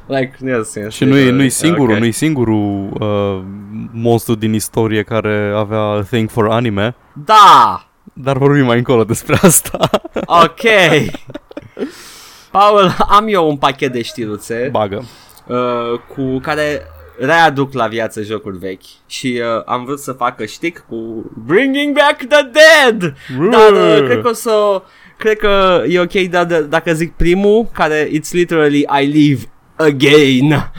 [0.05, 0.94] It's like, yes, yes.
[0.94, 1.98] Și nu e, nu e singurul, okay.
[1.98, 3.42] nu e singurul uh,
[3.92, 7.87] monstru din istorie care avea a thing for anime, Da!
[8.12, 9.78] dar vorbim mai încolo despre asta.
[10.26, 10.61] Ok.
[12.50, 15.05] Paul, am eu un pachet de știruțe Bagă.
[15.46, 16.87] Uh, cu care
[17.18, 22.24] readuc la viață jocuri vechi și uh, am vrut să fac știc cu Bringing Back
[22.24, 23.14] the Dead!
[23.50, 24.83] Dar uh, cred că o să...
[25.16, 29.42] Cred că e ok da, da, dacă zic primul, care it's literally I live
[29.76, 30.72] again.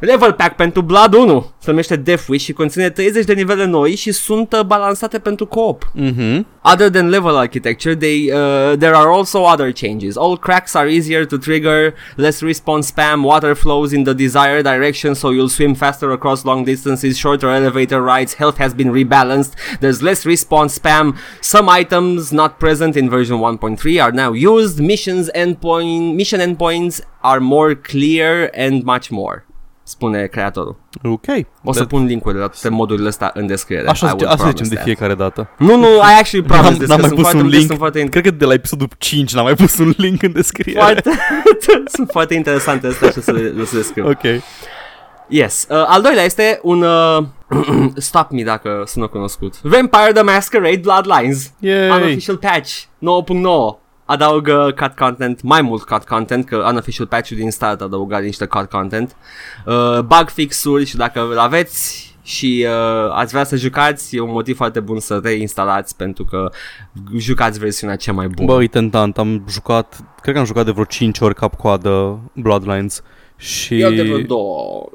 [0.00, 3.94] Level pack pentru Blood 1 se numește Death Wish și conține 30 de nivele noi
[3.94, 5.90] și sunt uh, balansate pentru co-op.
[5.94, 6.46] Mhm.
[6.72, 10.16] Other than level architecture, they uh, there are also other changes.
[10.16, 15.14] All cracks are easier to trigger, less respawn spam, water flows in the desired direction
[15.14, 20.02] so you'll swim faster across long distances, shorter elevator rides, health has been rebalanced, there's
[20.02, 26.14] less respawn spam, some items not present in version 1.3 are now used, missions endpoint
[26.14, 29.44] mission endpoints are more clear and much more.
[29.90, 30.76] Spune creatorul.
[31.02, 31.24] Ok.
[31.64, 33.88] O să pun linkurile la toate modurile astea în descriere.
[33.88, 34.86] Așa, I zice, will asta zicem promise de that.
[34.86, 35.48] fiecare dată.
[35.58, 37.56] Nu, nu, I actually promise N-am, this, n-am că mai sunt pus foarte un multe,
[37.56, 37.66] link.
[37.68, 40.80] Sunt foarte, Cred că de la episodul 5 n-am mai pus un link în descriere.
[40.80, 41.10] foarte,
[41.96, 44.08] sunt foarte interesante astea și o să le, o să le scriu.
[44.08, 44.42] Ok.
[45.28, 45.66] Yes.
[45.68, 46.82] Uh, al doilea este un...
[46.82, 47.24] Uh,
[47.96, 49.60] stop me dacă sună cunoscut.
[49.62, 51.52] Vampire the Masquerade Bloodlines.
[51.58, 51.88] Yay.
[51.88, 53.89] Unofficial patch 9.9.
[54.10, 58.70] Adaugă cut content, mai mult cut content, că unofficial patch-ul din start adăuga niște cut
[58.70, 59.16] content.
[59.66, 64.30] Uh, bug fix-uri și dacă îl aveți și uh, ați vrea să jucați, e un
[64.30, 66.50] motiv foarte bun să reinstalați pentru că
[67.16, 68.52] jucați versiunea cea mai bună.
[68.52, 69.18] Bă, e tentant.
[69.18, 73.02] Am jucat, cred că am jucat de vreo 5 ori cap-coadă Bloodlines.
[73.36, 73.80] Și...
[73.80, 74.88] Eu de vreo două.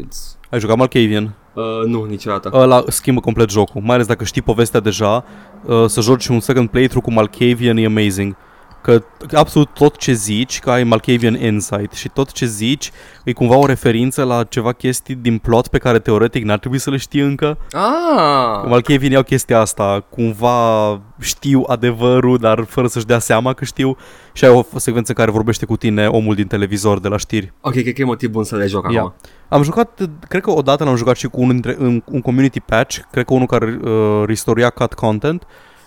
[0.00, 0.38] It's...
[0.50, 1.34] Ai jucat Malkavian?
[1.54, 2.50] Uh, nu, niciodată.
[2.52, 5.24] Ăla schimbă complet jocul, mai ales dacă știi povestea deja,
[5.64, 8.36] uh, să joci un second playthrough cu Malkavian e amazing.
[8.82, 12.90] Că absolut tot ce zici, că ai Malkavian Insight și tot ce zici
[13.24, 16.90] e cumva o referință la ceva chestii din plot pe care teoretic n-ar trebui să
[16.90, 17.58] le știi încă.
[17.70, 18.68] Ah!
[18.68, 23.96] Malkavian iau chestia asta, cumva știu adevărul, dar fără să-și dea seama că știu
[24.32, 27.52] și ai o secvență în care vorbește cu tine omul din televizor de la știri.
[27.60, 29.00] Ok, cred că e motiv bun să le joc Ia.
[29.00, 29.14] acum.
[29.48, 32.98] Am jucat, cred că odată l-am jucat și cu unul dintre, un, un community patch,
[33.10, 35.46] cred că unul care uh, restoria cut content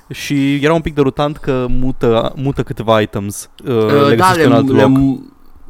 [0.09, 3.49] și era un pic derutant că mută, mută câteva items.
[3.67, 4.91] Uh, Uh, le da, găsești le, în alt le, loc.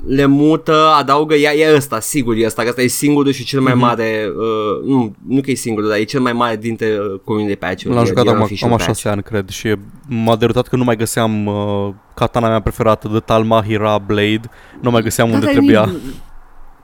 [0.08, 3.62] le mută, adaugă, e, e ăsta, sigur e ăsta, că ăsta e singurul și cel
[3.62, 3.82] mai Mhm.
[3.82, 7.56] mare, uh, nu, nu că e singurul, dar e cel mai mare dintre uh, community
[7.56, 7.93] patch-uri.
[7.96, 8.96] L-am e- jucat e un acum, official acum patch.
[9.00, 13.08] șase ani, cred, și e- m-a derutat că nu mai găseam uh, katana mea preferată
[13.08, 14.41] de Talmahira Blade,
[14.82, 15.89] nu mai găseam Da, unde dar trebuia.
[15.93, 16.13] e-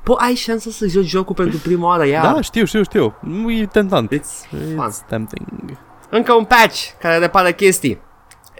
[0.03, 2.21] Po, ai șansa să joci jocul pentru prima oară, ia.
[2.21, 3.13] Da, știu, știu, știu.
[3.21, 4.13] Nu e tentant.
[4.15, 4.87] It's fun.
[4.89, 5.47] It's tempting.
[6.09, 8.01] Încă un patch care repară chestii.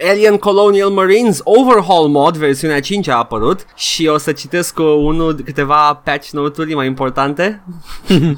[0.09, 5.33] Alien Colonial Marines Overhaul Mod, versiunea 5 a apărut și o să citesc uh, unul,
[5.33, 7.63] câteva patch note-uri mai importante.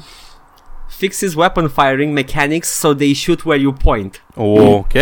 [0.98, 4.24] Fixes weapon firing mechanics so they shoot where you point.
[4.34, 4.92] Ok.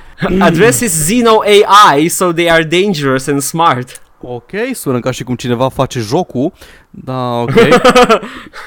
[0.38, 4.02] Addresses Xeno AI so they are dangerous and smart.
[4.20, 6.52] Ok, sună ca și cum cineva face jocul.
[6.90, 7.54] Da, ok.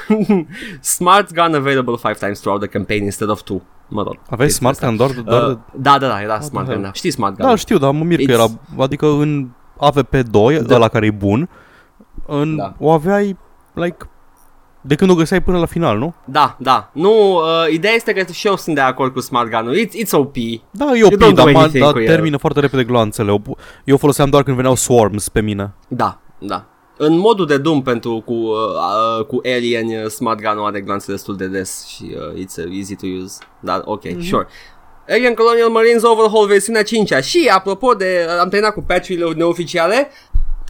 [0.82, 3.62] smart gun available 5 times throughout the campaign instead of 2.
[3.90, 4.18] Mă rog.
[4.30, 5.60] Aveai chestia smart gun doar, doar Uh, de...
[5.76, 6.82] da, da, da, era smart the gun, hell?
[6.82, 6.92] da.
[6.92, 7.46] Știi smart gun?
[7.48, 8.46] Da, știu, dar mă mir că It's- era,
[8.78, 9.48] adică în
[9.78, 10.62] AVP2, Da.
[10.68, 11.50] de la care e bun,
[12.26, 12.74] în, Da.
[12.80, 13.38] o aveai,
[13.74, 13.98] like,
[14.82, 16.14] de când o găseai până la final, nu?
[16.26, 16.90] Da, da.
[16.94, 19.76] Nu, uh, ideea este că și eu sunt de acord cu smart gun-ul.
[19.76, 20.36] It's, it's OP.
[20.72, 22.06] Da, e ok, don't do dar, ma, anything dar cu el.
[22.06, 23.32] termină foarte repede gloanțele.
[23.32, 23.40] O-
[23.84, 25.74] Eu foloseam doar când veneau swarms pe mine.
[25.88, 26.66] Da, da.
[26.98, 28.50] În modul de Doom pentru cu, uh,
[29.20, 32.78] uh, cu Alien, uh, Smart Gun are glanțe destul de des și uh, it's uh,
[32.78, 33.38] easy to use.
[33.60, 34.28] Da, ok, mm-hmm.
[34.30, 34.48] sure.
[35.10, 37.22] Alien Colonial Marines Overhaul versiunea 5 -a.
[37.22, 40.12] Și apropo de, uh, am terminat cu patch-urile neoficiale,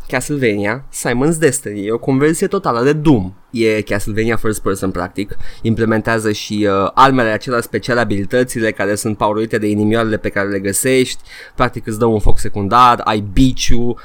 [0.08, 3.34] Castlevania Simon's Destiny e o conversie totală de Doom.
[3.52, 9.48] E Castlevania First Person practic, implementează și uh, armele acelea speciale, abilitățile care sunt power
[9.48, 11.22] de inimioarele pe care le găsești,
[11.56, 13.96] practic îți dă un foc secundar, ai beach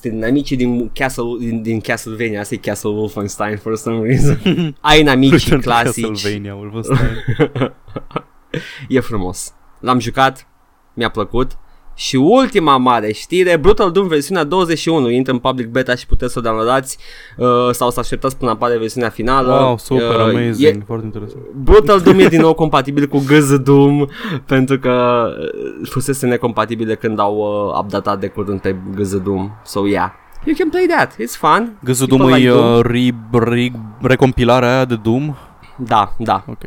[0.00, 4.38] sunt inamicii din, Castle, din, din Castlevania, asta e Castle Wolfenstein for some reason.
[4.80, 7.24] ai inamicii Return to clasici, Castlevania, Wolfenstein.
[8.88, 9.52] e frumos.
[9.80, 10.46] L-am jucat,
[10.94, 11.58] mi-a plăcut.
[12.00, 16.38] Și ultima mare știre, Brutal Doom versiunea 21 intră în public beta și puteți să
[16.38, 16.98] o downloadați
[17.36, 19.52] uh, sau să așteptați până apare versiunea finală.
[19.52, 21.42] wow, super, Uh, amazing, E, foarte interesant.
[21.54, 24.04] Brutal Doom e din nou compatibil cu GZ Doom
[24.46, 29.50] pentru că uh, fusese necompatibil de când au uh, updatat de curând pe GZ Doom.
[29.64, 30.10] So yeah,
[30.44, 31.78] you can play that, it's fun.
[31.84, 32.74] Găzul People Doom e like Doom.
[32.74, 33.14] uh, re,
[33.54, 35.34] re, recompilarea aia de Doom?
[35.76, 36.44] Da, da.
[36.46, 36.62] Ok.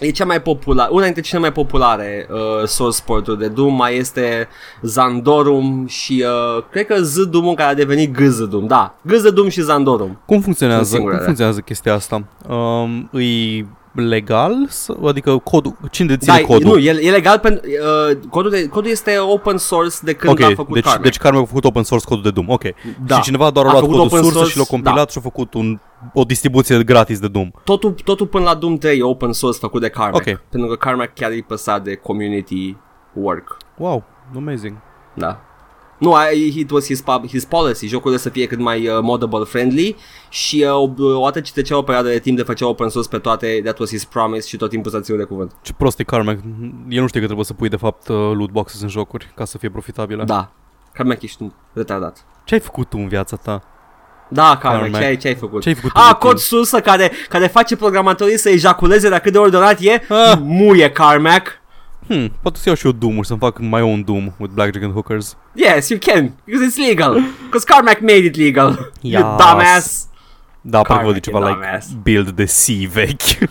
[0.00, 3.96] E cea mai populară, una dintre cele mai populare uh, source port de Doom mai
[3.96, 4.48] este
[4.82, 6.24] Zandorum și
[6.56, 8.66] uh, cred că Z Doom care a devenit GZ Doom.
[8.66, 10.20] Da, GZ Doom și Zandorum.
[10.26, 11.16] Cum funcționează, Sunt singurele.
[11.16, 12.24] cum funcționează chestia asta?
[12.48, 14.66] Um, îi legal?
[14.68, 16.68] Sau- Adică codul, cine deține Da, codul?
[16.70, 17.62] nu, e, e legal pentru
[18.10, 21.02] uh, codul, de, codul este open source de când ok, a făcut deci, Carmack.
[21.04, 22.62] deci Carmack a făcut open source codul de Doom, ok.
[23.06, 23.14] Da.
[23.16, 25.10] Și cineva doar a, A luat făcut codul open sursă source, și l-a compilat da.
[25.10, 25.78] și a făcut un,
[26.14, 27.50] o distribuție gratis de Doom.
[27.64, 30.26] Totul, totul până la Doom 3 e open source făcut de Carmack.
[30.28, 30.40] Ok.
[30.50, 32.76] Pentru că Carmack chiar îi păsa de community
[33.12, 33.56] work.
[33.78, 34.04] Wow,
[34.36, 34.76] amazing.
[35.14, 35.40] Da.
[36.00, 39.44] Nu, I- it was his, pub, his policy, jocul să fie cât mai uh, modable
[39.44, 39.96] friendly
[40.28, 43.08] și uh, o- o dată ce trecea o perioadă de timp de făcea open source
[43.10, 45.52] pe toate, that was his promise și tot timpul să ținut de cuvânt.
[45.62, 46.38] Ce prost e Carmack.
[46.88, 49.44] El nu știe că trebuie să pui de fapt uh, loot boxes în jocuri ca
[49.44, 50.24] să fie profitabilă.
[50.24, 50.50] Da.
[50.92, 52.24] Carmack ești un retardat.
[52.44, 53.62] Ce ai făcut tu în viața ta?
[54.28, 54.98] Da, Carmack, Carmack.
[55.02, 55.62] ce ai, ce ai făcut?
[55.62, 56.38] Ce ai făcut tu A, de cod timp?
[56.38, 59.92] sursă care, care face programatorii să ejaculeze la cât de ordonat e?
[60.08, 60.32] Ah.
[60.42, 61.59] Muie, Carmack.
[62.14, 64.84] Hmm, poate să iau și eu Doom și să-mi fac mai own Doom with Blackjack
[64.84, 65.36] and Hookers.
[65.54, 67.20] Yes, you can, because it's legal.
[67.44, 68.90] Because Carmack made it legal.
[69.00, 69.22] You Yes.
[69.22, 70.08] dumbass.
[70.60, 71.88] Da, parcă văd Carmack ceva e like dumbass.
[72.02, 73.38] build de C vechi.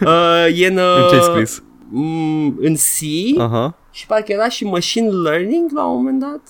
[0.00, 0.76] Uh, e în...
[0.76, 1.62] Uh, în ce ai scris?
[1.88, 3.74] Mm, în C Aha.
[3.90, 6.40] și parcă era și machine learning la un moment dat.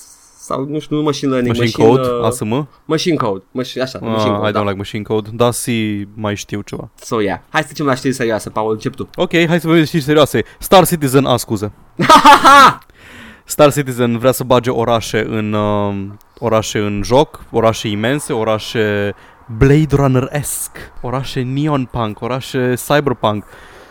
[0.46, 2.68] Sau nu știu, nu machine learning, Machine machine, code, uh, ASM?
[2.84, 3.42] machine code.
[3.60, 4.60] Mach- așa, Ah, machine I code, don't da.
[4.62, 5.28] like machine code.
[5.32, 5.64] Da, C
[6.14, 6.88] mai știu ceva.
[6.94, 7.38] So, yeah.
[7.48, 9.08] Hai să trecem la știri serioase, Paul, încep tu.
[9.16, 10.44] Ok, hai să vedem știri serioase.
[10.58, 11.72] Star Citizen, a, scuze.
[13.44, 15.94] Star Citizen vrea să bage orașe în uh,
[16.38, 19.14] orașe în joc, orașe imense, orașe
[19.58, 23.44] Blade Runner-esque, orașe neon punk, orașe cyberpunk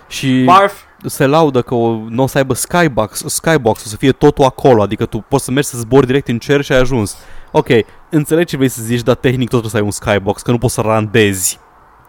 [0.07, 0.73] și Barf.
[1.07, 4.81] Se laudă că o, nu o să aibă skybox, skybox, o să fie totul acolo,
[4.81, 7.17] adică tu poți să mergi să zbori direct în cer și ai ajuns.
[7.51, 7.67] Ok,
[8.09, 10.57] înțeleg ce vrei să zici, dar tehnic tot trebuie să ai un skybox, că nu
[10.57, 11.59] poți să randezi.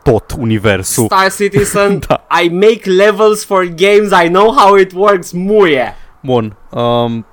[0.03, 1.05] tot universul.
[1.05, 2.27] Star Citizen, Da.
[2.43, 5.95] I make levels for games, I know how it works, muie.
[6.21, 6.57] Bun.
[6.71, 7.27] Um,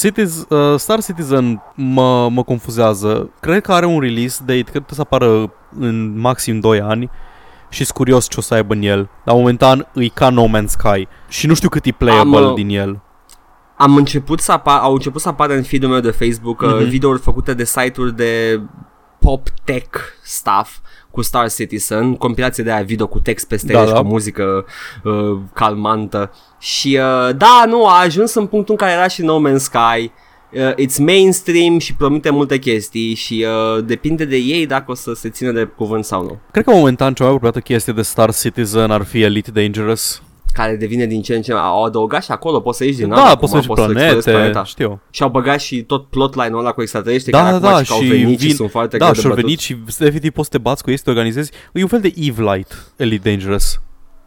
[0.00, 3.30] Cities, uh, Star Citizen mă, mă confuzează.
[3.40, 7.10] Cred că are un release date, cred că să apară în maxim 2 ani
[7.72, 9.08] și sunt curios ce o să aibă în el.
[9.24, 12.54] Dar momentan îi ca No Man's Sky și nu știu cât e playable Am, uh,
[12.54, 13.00] din el.
[13.76, 16.72] Am început să apar, au început să apară în feed-ul meu de Facebook Mhm.
[16.72, 18.60] uh, videouri făcute de site-uri de
[19.18, 20.76] pop tech stuff
[21.10, 24.00] cu Star Citizen, compilație de aia video cu text peste Da, ele și da.
[24.00, 24.64] cu muzică
[25.04, 26.32] uh, calmantă.
[26.58, 30.10] Și uh, da, nu, a ajuns în punctul în care era și No Man's Sky.
[30.54, 35.12] Uh, it's mainstream și promite multe chestii și uh, depinde de ei dacă o să
[35.14, 36.38] se țină de cuvânt sau nu.
[36.50, 40.22] Cred că momentan cea mai apropiată chestie de Star Citizen ar fi Elite Dangerous.
[40.52, 41.62] Care devine din ce în ce mai...
[41.64, 44.00] Au adăugat și acolo, poți să ieși din Da, navă poți să acum, mergi pe
[44.00, 44.64] explorezi planete, planeta.
[44.64, 45.00] știu.
[45.10, 47.88] Și au băgat și tot plotline-ul ăla cu extraterestri Da, care da, acum da, și,
[47.88, 49.44] că au și venit și vin- sunt foarte Da, greu de și-au bătut.
[49.46, 51.50] venit și efectiv poți să te bați cu ei, să te organizezi.
[51.72, 53.80] E un fel de Eve Light, Elite Dangerous.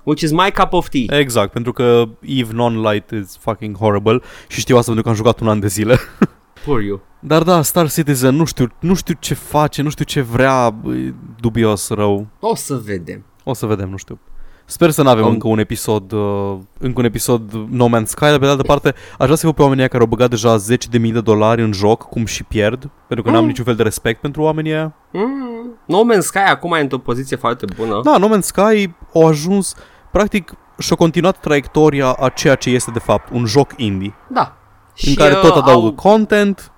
[0.05, 1.19] Which is my cup of tea.
[1.19, 5.39] Exact, pentru că Eve Non-Light is fucking horrible și știu asta pentru că am jucat
[5.39, 5.97] un an de zile.
[6.65, 7.01] Poor you.
[7.19, 11.13] Dar da, Star Citizen, nu știu, nu știu ce face, nu știu ce vrea, e
[11.39, 12.27] dubios rău.
[12.39, 13.25] O să vedem.
[13.43, 14.19] O să vedem, nu știu.
[14.67, 18.19] Sper să nu avem Am- încă un episod uh, încă un episod No Man's Sky,
[18.23, 20.29] dar pe de altă parte aș vrea să văd pe oamenii ăia care au băgat
[20.29, 23.47] deja 10.000 de dolari în joc, cum și pierd, pentru că n-am Mm.
[23.47, 24.95] niciun fel de respect pentru oamenii ăia.
[25.11, 25.69] Mm.
[25.87, 27.99] No Man's Sky acum e într-o poziție foarte bună.
[28.03, 29.75] Da, No Man's Sky au ajuns,
[30.19, 34.41] practic, și-a continuat traiectoria a ceea ce este de fapt un joc indie, Da.
[34.41, 36.71] în Și, care uh, tot adaugă au, content.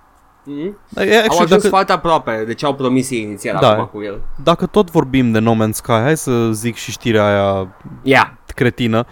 [0.44, 3.70] mm, E, au Actually, ajuns dacă, foarte aproape de ce au promis ei inițial Da.
[3.70, 4.22] acum cu el.
[4.44, 7.68] dacă tot vorbim de No Man's Sky, hai să zic și știrea aia
[8.04, 8.28] Yeah.
[8.56, 9.06] cretină,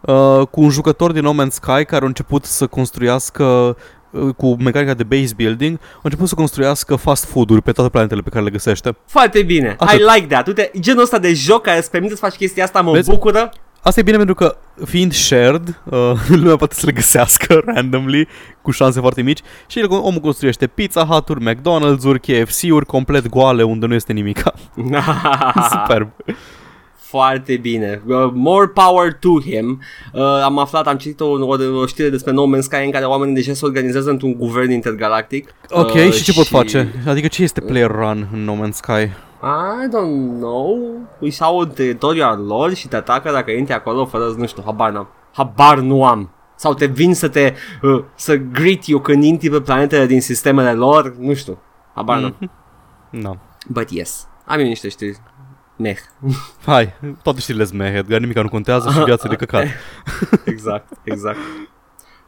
[0.00, 3.76] uh, cu un jucător din No Man's Sky care a început să construiască
[4.10, 8.20] uh, cu mecanica de base building, a început să construiască fast food-uri pe toate planetele
[8.20, 8.96] pe care le găsește.
[9.06, 9.76] Foarte bine.
[9.78, 9.98] Atât.
[9.98, 10.46] I like that.
[10.46, 13.10] Uite, genul ăsta de joc care îți permite să faci chestia asta mă Vezi?
[13.10, 13.50] bucură.
[13.82, 18.28] Asta e bine pentru că, fiind shared, uh, lumea poate să le găsească randomly,
[18.62, 23.86] cu șanse foarte mici, și el, omul construiește Pizza Hut-uri, McDonald's-uri, KFC-uri complet goale, unde
[23.86, 24.52] nu este nimica.
[25.72, 26.10] Superb.
[27.10, 28.02] Foarte bine.
[28.06, 29.80] Uh, more power to him.
[30.12, 33.04] Uh, am aflat, am citit o, o, o știre despre No Man's Sky în care
[33.04, 35.54] oamenii deja se organizează într-un guvern intergalactic.
[35.68, 36.92] Ok, Uh, și ce pot face?
[37.06, 38.92] Adică ce este player run în No Man's Sky?
[39.42, 40.78] I don't know.
[41.20, 44.90] Își au teritoriul al lor și te atacă dacă intri acolo fără, nu știu, habar
[44.90, 45.08] n-am.
[45.32, 46.30] Habar nu am.
[46.56, 50.72] Sau te vin să te, uh, să greet you când intri pe planetele din sistemele
[50.72, 51.58] lor, nu știu.
[51.94, 52.50] Habar n-am.
[53.10, 53.32] No.
[53.68, 54.26] But yes.
[54.46, 55.16] Am eu niște știri.
[55.80, 55.98] Meh.
[56.66, 59.66] Hai, toate știrile sunt meh, Edgar, nimic nu contează și viața de căcat.
[60.44, 61.38] exact, exact.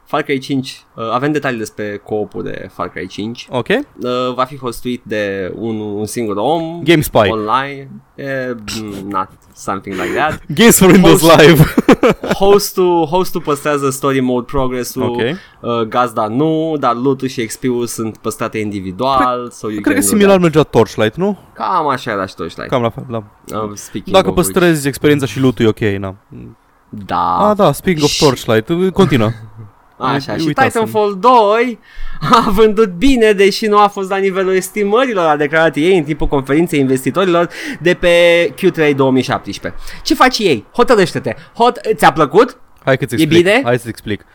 [0.05, 0.85] Far Cry 5.
[0.95, 3.47] Uh, avem detalii despre co-op de Far Cry 5.
[3.49, 3.67] Ok?
[3.67, 6.83] Uh, va fi hostuit de un, un singur om.
[6.83, 7.17] Game Spy.
[7.17, 7.89] Online.
[8.15, 8.57] Uh,
[9.05, 10.41] not something like that.
[10.55, 11.63] Games for Windows Host- Live.
[12.39, 15.19] Hostul, hostul păstrează story mode progress-ul, Ok.
[15.19, 19.49] uh, gazda nu, dar loot-ul și XP-ul sunt păstrate individual.
[19.51, 21.37] so you Cred că can do similar mergea Torchlight, nu?
[21.53, 21.67] that.
[21.75, 22.69] Cam așa era și Torchlight.
[22.71, 23.17] Cam la fel, da.
[23.57, 24.47] Uh, speaking Dacă of which.
[24.51, 26.15] păstrezi experiența și loot e ok, na.
[26.89, 27.49] Da.
[27.49, 29.29] Ah, da, speaking of Și- Torchlight, continuă.
[29.97, 30.69] Așa, și Uitasem.
[30.83, 31.79] Titanfall 2
[32.31, 36.27] a vândut bine, deși nu a fost la nivelul estimărilor, a declarat ei în timpul
[36.27, 37.49] conferinței investitorilor
[37.81, 39.81] de pe Q3 2017.
[40.03, 40.65] Ce faci ei?
[40.73, 41.35] Hotărăște-te.
[41.55, 41.79] Hot...
[41.95, 42.57] Ți-a plăcut?
[42.85, 43.43] Hai că-ți E explic.
[43.43, 43.61] bine?
[43.63, 44.25] Hai să-ți explic.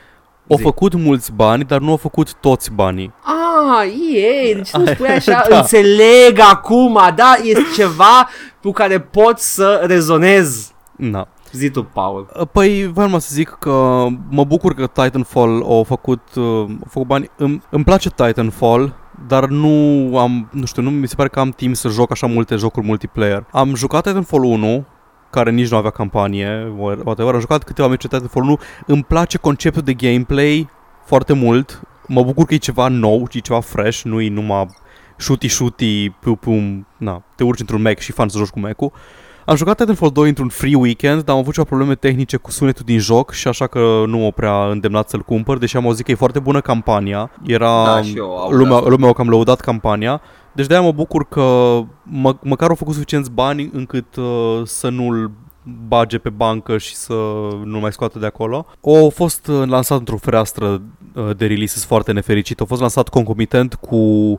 [0.50, 0.62] Au Zi.
[0.62, 3.12] făcut mulți bani, dar nu au făcut toți banii.
[3.22, 5.58] Ah, ei, deci nu spui așa, Da.
[5.58, 8.28] înțeleg acum, da, este ceva
[8.62, 10.72] cu care pot să rezonez.
[10.96, 11.28] Na.
[11.52, 12.46] Zi tu, Paul.
[12.52, 17.30] Păi, vreau să zic că mă bucur că Titanfall au făcut, uh, au făcut bani.
[17.36, 18.94] Îmi, îmi place Titanfall,
[19.26, 19.68] dar nu
[20.18, 22.86] am, nu știu, nu mi se pare că am timp să joc așa multe jocuri
[22.86, 23.46] multiplayer.
[23.52, 24.86] Am jucat Titanfall 1,
[25.30, 26.72] care nici nu avea campanie,
[27.04, 30.68] whatever, am jucat câteva meciuri Titanfall 1, îmi place conceptul de gameplay
[31.04, 34.66] foarte mult, mă bucur că e ceva nou, e ceva fresh, nu e numai
[35.18, 38.92] shooty-shooty, pum, pum, na, te urci într-un Mac și fan să joci cu Mac-ul.
[39.48, 42.82] Am jucat Titanfall 2 într-un free weekend, dar am avut ceva probleme tehnice cu sunetul
[42.86, 46.10] din joc și așa că nu m-a prea îndemnat să-l cumpăr, deși am auzit că
[46.10, 47.30] e foarte bună campania.
[47.46, 48.88] Era Da, și eu aud lumea, asta.
[48.88, 50.20] lumea a cam lăudat campania.
[50.52, 55.30] Deci de-aia mă bucur că mă, măcar au făcut suficienți bani încât uh, să nu-l
[55.88, 57.14] bage pe bancă și să
[57.64, 58.66] nu mai scoată de acolo.
[58.80, 60.82] O fost uh, lansat într-o fereastră
[61.14, 62.62] uh, de releases foarte nefericită.
[62.62, 64.38] A fost lansat concomitent cu uh,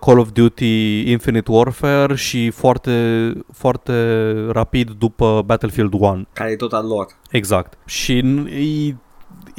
[0.00, 6.24] Call of Duty Infinite Warfare și foarte, foarte rapid după Battlefield 1.
[6.32, 7.06] Care e tot al lor.
[7.30, 7.78] Exact.
[7.86, 8.94] Și n- e,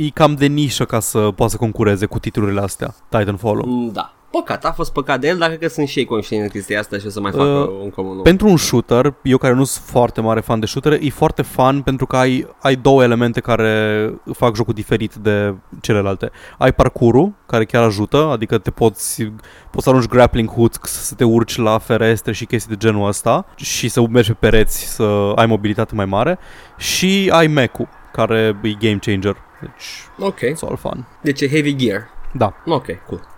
[0.05, 3.65] e cam de nișă ca să poată să concureze cu titlurile astea, Titanfall-ul.
[3.65, 4.13] Mm, Da.
[4.39, 6.79] Păcat, a fost păcat de el, dar cred că sunt și ei conștienți de chestia
[6.79, 8.21] asta și o să mai facă Uh, un comun.
[8.21, 11.81] Pentru un shooter, eu care nu sunt foarte mare fan de shooter, e foarte fun
[11.81, 16.31] pentru că ai, ai două elemente care fac jocul diferit de celelalte.
[16.57, 19.23] Ai parcurul, care chiar ajută, adică te poți,
[19.71, 23.45] poți să arunci grappling hooks, să te urci la ferestre și chestii de genul ăsta
[23.55, 26.39] și să mergi pe pereți, să ai mobilitate mai mare.
[26.77, 27.79] Și ai mech
[28.11, 29.35] care e game changer.
[29.61, 30.37] Deci, Ok.
[30.39, 31.07] it's all fun.
[31.21, 32.07] Deci e heavy gear.
[32.33, 32.53] Da.
[32.65, 33.33] Ok, cool.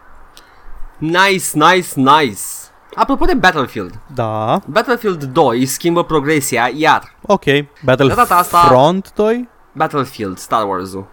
[0.98, 2.42] Nice, nice, nice.
[2.96, 4.00] Apropo de Battlefield.
[4.14, 4.60] Da.
[4.68, 7.16] Battlefield 2 schimbă progresia iar.
[7.22, 7.44] Ok.
[7.44, 9.50] De Battlefront data asta- 2?
[9.74, 11.08] Battlefield, Star Wars-ul.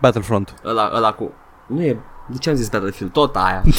[0.00, 0.54] Battlefront.
[0.64, 1.32] Ăla, ăla cu...
[1.66, 2.00] Nu e...
[2.30, 3.12] De ce am zis Battlefield?
[3.12, 3.62] Tot aia.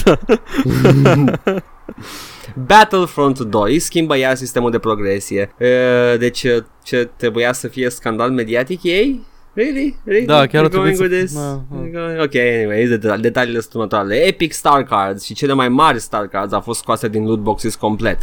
[2.66, 5.54] Battlefront 2 schimbă iar sistemul de progresie.
[5.58, 6.46] E, Deci
[6.84, 9.26] ce trebuia să fie scandal mediatic ei?
[9.54, 9.96] Really?
[10.06, 10.26] really?
[10.26, 11.34] Da, chiar We're a trebuit going să- with this?
[11.34, 11.62] Da, da.
[11.78, 14.16] We're going- Ok, anyway, det- detaliile sunt următoarele.
[14.16, 17.76] Epic Star Cards și cele mai mari Star Cards au fost scoase din loot boxes
[17.76, 18.18] complet.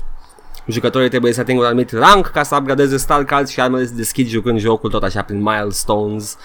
[0.69, 3.95] Jucătorii trebuie să atingă un anumit rank ca să upgradeze Star Cards și armele se
[3.95, 6.37] deschid jucând jocul tot așa prin milestones.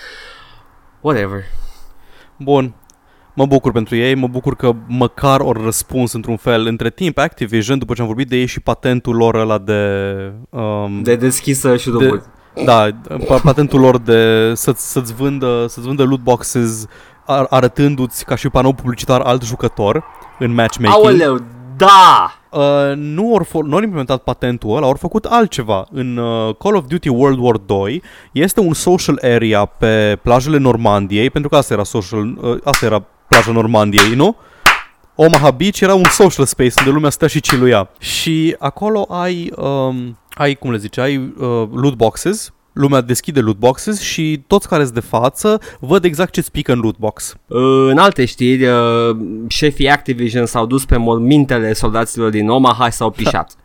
[1.02, 1.44] Whatever.
[2.38, 2.74] Bun.
[3.36, 6.66] Mă bucur pentru ei, mă bucur că măcar au răspuns într-un fel.
[6.66, 10.32] Între timp, Activision, după ce am vorbit de ei și patentul lor ăla de...
[10.50, 12.22] Um, De deschisă și de...
[12.66, 12.88] Da,
[13.18, 16.86] pa- patentul lor de să-ți, să-ți, vândă, să-ți vândă loot boxes
[17.26, 20.04] ar, arătându-ți ca și panou publicitar alt jucător
[20.40, 21.06] în matchmaking.
[21.06, 21.40] Aoleu,
[21.78, 22.36] da!
[22.50, 25.86] Uh, nu au fol- nu au implementat patentul ăla, au făcut altceva.
[25.92, 31.30] În uh, Call of Duty World War 2 este un social area pe plajele Normandiei,
[31.30, 34.36] pentru că asta era social, uh, asta era plaja Normandiei, nu?
[35.16, 37.90] Omaha Beach era un social space unde lumea stă și ciluia.
[38.00, 43.58] Și acolo ai, um, ai cum le zice, ai uh, loot boxes, lumea deschide loot
[43.58, 47.36] boxes și toți care sunt de față văd exact ce-ți pică în loot box.
[47.48, 49.18] Uh, În alte știri, uh,
[49.48, 53.56] șefii Activision s-au dus pe mormintele soldaților din Omaha și s-au pișat.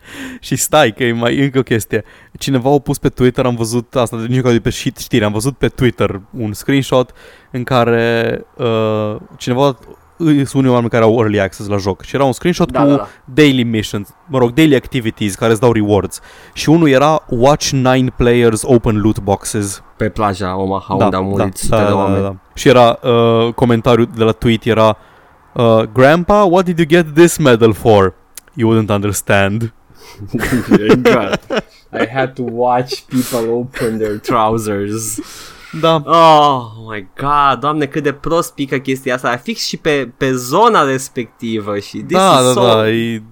[0.41, 2.05] Și stai că e mai încă o chestie.
[2.39, 5.33] Cineva a pus pe Twitter, am văzut asta, nici că de pe shit știri, am
[5.33, 7.13] văzut pe Twitter un screenshot
[7.51, 9.79] în care uh, cineva
[10.19, 12.89] sunt unii oameni care au early access la joc și era un screenshot Da, cu
[12.89, 13.09] da, da.
[13.25, 16.21] daily missions, mă rog, daily activities care îți dau rewards
[16.53, 19.83] și unul era watch 9 players open loot boxes.
[19.97, 22.23] Pe plaja Omaha, unde au murit sute da, de da, oameni.
[22.23, 22.37] da, da.
[22.55, 24.97] Și era uh, comentariul de la tweet era
[25.53, 28.15] uh, Grandpa, what did you get this medal for?
[28.55, 29.73] You wouldn't understand.
[31.03, 31.39] God.
[31.93, 35.19] I had to watch people open their trousers.
[35.81, 39.37] Da, Oh my god, doamne, cât de prost pică chestia asta.
[39.37, 43.23] Fix și pe, pe zona respectivă și this da, is da, so da, e,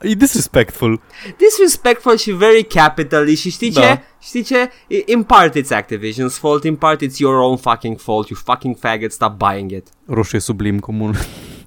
[0.00, 1.00] e disrespectful.
[1.36, 3.80] disrespectful și very capitalist și știi Da.
[3.80, 4.00] ce?
[4.20, 4.70] Știi ce?
[4.86, 8.76] I- In part it's Activision's fault, in part it's your own fucking fault, you fucking
[8.78, 9.86] faggot, stop buying it.
[10.06, 11.14] Roșu e sublim comun.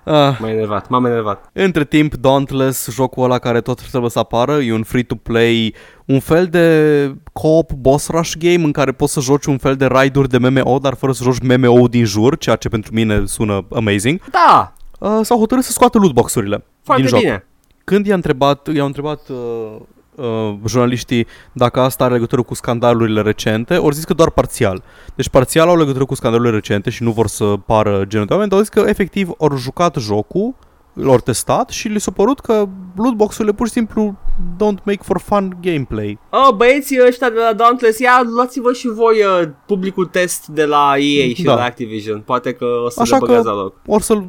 [0.05, 0.37] Ah.
[0.39, 1.49] M-am enervat, m-am enervat.
[1.53, 5.75] Între timp, Dauntless, jocul ăla care tot trebuie să apară, e un free-to-play,
[6.05, 9.85] un fel de co-op boss rush game în care poți să joci un fel de
[9.85, 13.65] raiduri de MMO, dar fără să joci MMO din jur, ceea ce pentru mine sună
[13.71, 14.21] amazing.
[14.31, 14.73] Da,
[15.03, 17.21] Uh, s-au hotărât să scoată lootbox-urile foarte din joc.
[17.21, 17.45] bine.
[17.83, 19.75] Când i-a întrebat, i-au întrebat uh,
[20.15, 24.83] uh, jurnaliștii dacă asta are legătură cu scandalurile recente, au zis că doar parțial.
[25.15, 28.49] Deci parțial au legătură cu scandalurile recente și nu vor să pară genul de oameni,
[28.49, 30.55] dar au zis că efectiv au jucat jocul,
[30.93, 34.15] l-au testat și li s-a părut că lootbox-urile pur și simplu
[34.55, 36.19] don't make for fun gameplay.
[36.29, 40.93] Oh, băieții ăștia de la Dauntless, ia luați-vă și voi uh, publicul test de la
[40.97, 41.53] EA și Da.
[41.53, 42.19] de la Activision.
[42.25, 43.75] Poate că o să Așa le că- băgați la loc.
[43.85, 44.21] Or să,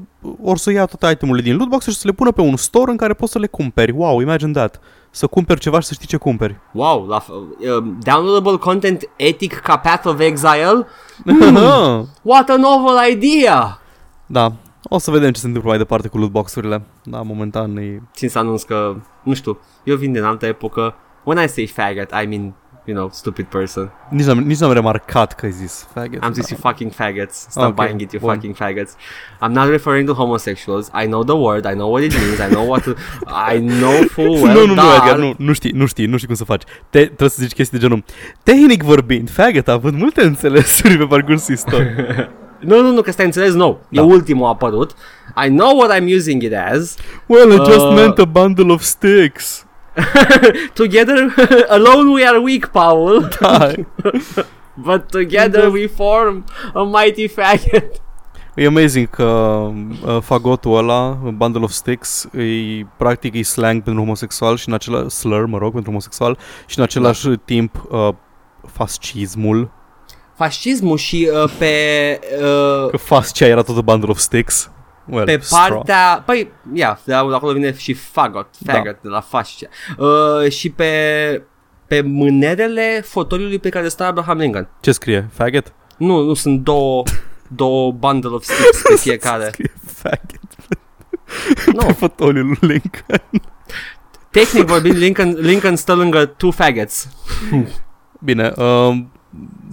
[0.43, 2.97] or să ia toate itemurile din lootbox și să le pună pe un store în
[2.97, 3.93] care poți să le cumperi.
[3.93, 4.80] Wow, imagine that.
[5.15, 6.57] Să cumperi ceva și să știi ce cumperi.
[6.73, 10.87] Wow, la, f- uh, downloadable content etic ca Path of Exile?
[12.23, 13.79] What a novel idea!
[14.27, 14.53] da,
[14.89, 16.83] o să vedem ce se întâmplă mai departe cu lootbox-urile.
[17.03, 18.03] Da, momentan e...
[18.15, 20.95] Țin să anunț că, nu știu, eu vin din altă epocă.
[21.25, 22.55] When I say faggot, I mean,
[22.85, 23.91] you know, stupid person.
[24.11, 26.22] Nici n-am, nici n-am remarcat că ai zis faggot.
[26.22, 26.55] Am zis da.
[26.55, 27.47] you fucking faggots.
[27.51, 28.32] Stop Ok, buying it, you bun.
[28.35, 28.91] fucking faggots.
[29.43, 30.91] I'm not referring to homosexuals.
[31.03, 32.91] I know the word, I know what it means, I know what to...
[33.55, 34.95] I know full well, nu, nu, nu, dar...
[34.95, 36.62] Edgar, nu, nu știi, nu știi, nu știi cum să faci.
[36.91, 38.05] Te, trebuie să zici chestii de genul.
[38.43, 41.95] Tehnic vorbind, faggot a avut multe înțelesuri pe parcursul istoriei.
[42.61, 43.80] Nu, nu, nu, că stai înțeles, nou.
[43.89, 44.01] Da.
[44.01, 44.91] E ultimul apărut.
[45.47, 46.97] I know what I'm using it as.
[47.26, 47.95] well, I just Uh.
[47.95, 49.64] meant a bundle of sticks.
[50.74, 51.34] Together,
[51.68, 53.28] alone we are weak, Paul.
[53.40, 53.72] Da,
[54.76, 58.03] But together we form a mighty faggot.
[58.55, 59.22] e amazing că
[60.07, 65.09] uh, fagotul ăla, bundle of sticks, e, practic e slang pentru homosexual și în același
[65.09, 68.09] slur, mă rog, pentru homosexual și în același timp uh,
[68.72, 69.70] fascismul.
[70.36, 71.74] Fascismul și uh, pe...
[72.42, 74.70] Uh, Că fascia era tot a bundle of sticks.
[75.07, 75.74] Well, Pe straw.
[75.76, 78.98] partea, păi, ia, de acolo vine și fagot, fagot, Da.
[79.02, 79.66] de la fascia.
[79.98, 81.42] Uh, și pe,
[81.86, 84.68] pe mânerele fotoliului pe care stă Abraham Lincoln.
[84.80, 85.28] Ce scrie?
[85.32, 85.72] Faggot?
[85.96, 87.02] Nu, nu, sunt două,
[87.48, 89.48] două bundle of sticks pe fiecare.
[89.52, 90.40] Scrie faggot
[91.72, 93.42] Nu, pe fotoliul lui Lincoln.
[94.30, 97.09] tehnic vorbind, Lincoln, Lincoln stă lângă two faggots.
[98.20, 99.12] Bine, um,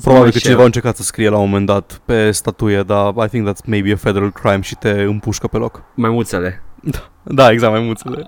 [0.01, 0.61] probabil că mai cineva share.
[0.61, 3.91] a încercat să scrie la un moment dat pe statuie, dar I think that's maybe
[3.91, 5.83] a federal crime și te împușcă pe loc.
[5.95, 6.63] Maimuțele.
[7.23, 8.25] Da, exact, mai mulțele.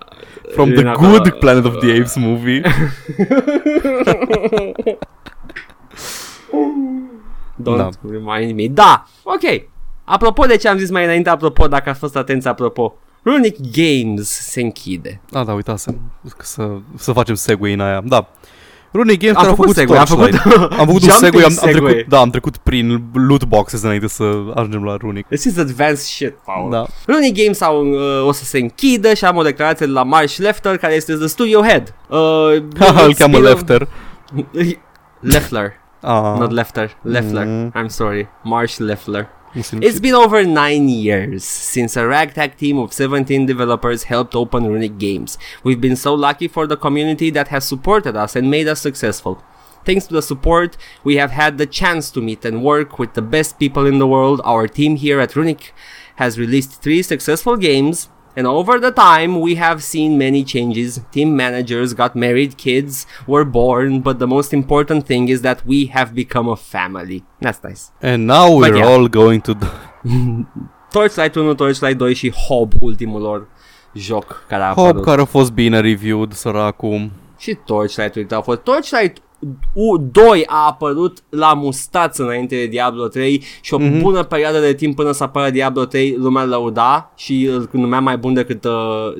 [0.53, 2.61] From Din the acolo- good Planet of the Apes movie.
[7.63, 7.89] Don't Da.
[8.09, 8.67] remind me.
[8.67, 9.63] Da, ok.
[10.03, 12.93] Apropo de ce am zis mai înainte, apropo, dacă a fost atenți, apropo.
[13.23, 15.21] Runic Games se închide.
[15.31, 15.99] Ah, da, uitasem
[16.38, 18.01] să, să facem segue în aia.
[18.05, 18.27] Da.
[18.93, 20.71] Runic Games Am care au făcut făcut segue, am făcut, Torchlight.
[20.79, 21.89] Am făcut un jumping segue, am, am segue.
[21.91, 24.23] trecut, da, am trecut prin loot boxes înainte să
[24.55, 25.25] ajungem la Runic.
[25.27, 26.69] This is advanced shit, Paul.
[26.71, 26.85] Da.
[27.07, 30.37] Runic Games au, uh, o să se închidă și am o declarație de la Marsh
[30.37, 31.93] Lefter, care este the studio head.
[32.09, 32.17] Uh,
[32.79, 33.87] Haha, îl cheamă spin-off- Lefter.
[35.19, 36.97] Leffler, Ah, not Lefter.
[37.01, 37.45] Leffler.
[37.45, 37.71] Mm.
[37.75, 38.27] I'm sorry.
[38.43, 39.27] Marsh Leffler.
[39.55, 44.97] It's been over nine years since a ragtag team of 17 developers helped open Runic
[44.97, 45.37] Games.
[45.63, 49.43] We've been so lucky for the community that has supported us and made us successful.
[49.85, 53.21] Thanks to the support, we have had the chance to meet and work with the
[53.21, 54.41] best people in the world.
[54.43, 55.73] Our team here at Runic
[56.15, 60.99] has released three successful games, and over the time, we have seen many changes.
[61.11, 65.88] Team managers got married, kids were born, but the most important thing is that we
[65.93, 67.23] have become a family.
[67.39, 67.91] That's nice.
[68.01, 68.88] And now But we're yeah.
[68.91, 69.53] all going to...
[70.91, 73.47] Torchlight 1, Torchlight 2 și Hob, ultimul lor
[73.93, 75.03] joc care a Hop, apărut.
[75.03, 77.09] care a fost bine reviewed, săracul.
[77.38, 79.22] Și Torchlight, uite, a fost Torchlight U
[80.11, 83.87] 2 a apărut la mustață înainte de Diablo 3 și o Mhm.
[83.97, 84.01] mm-hmm.
[84.01, 87.99] bună perioadă de timp până să apară Diablo 3 lumea îl lăuda și îl numea
[87.99, 88.71] mai bun decât, uh,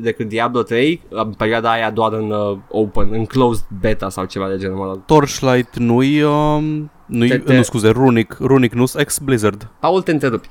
[0.02, 4.48] decât Diablo 3 în perioada aia doar în uh, open, în closed beta sau ceva
[4.48, 4.98] de genul ăla.
[5.06, 6.22] Torchlight nu-i...
[6.22, 8.38] Um, nu-i Te- te- Nu, scuze, Runic.
[8.40, 9.68] Runic nu ex-Blizzard.
[9.80, 10.48] Paul, te întrerupi.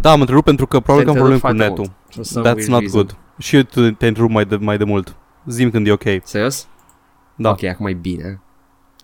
[0.00, 1.84] Da, am întrerupt pentru că probabil că am Te probleme cu întrerup netul.
[1.84, 2.14] foarte mult.
[2.14, 3.00] For some That's weird not reason.
[3.00, 3.16] good.
[3.38, 5.16] Și eu te, te întrerup mai de, mai de mult.
[5.46, 6.02] Zim când e ok.
[6.22, 6.68] Serios?
[7.36, 7.50] Da.
[7.50, 8.40] Ok, acum e bine.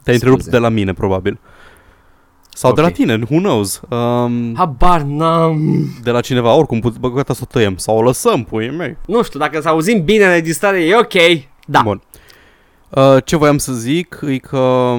[0.03, 0.57] Te-ai întrerupt Scuze.
[0.57, 1.39] de la mine, probabil.
[2.55, 2.93] Sau de la Ok.
[2.93, 3.81] tine, who knows?
[3.89, 5.85] Um, Habar n-am.
[6.03, 7.77] de la cineva, oricum, put- bă, gata să o tăiem.
[7.77, 8.97] Sau o lăsăm, puii mei.
[9.07, 11.13] Nu știu, dacă să auzim bine înregistrare e ok.
[11.67, 11.81] Da.
[11.85, 12.03] Bun.
[12.91, 14.97] Uh, ce voiam să zic e că...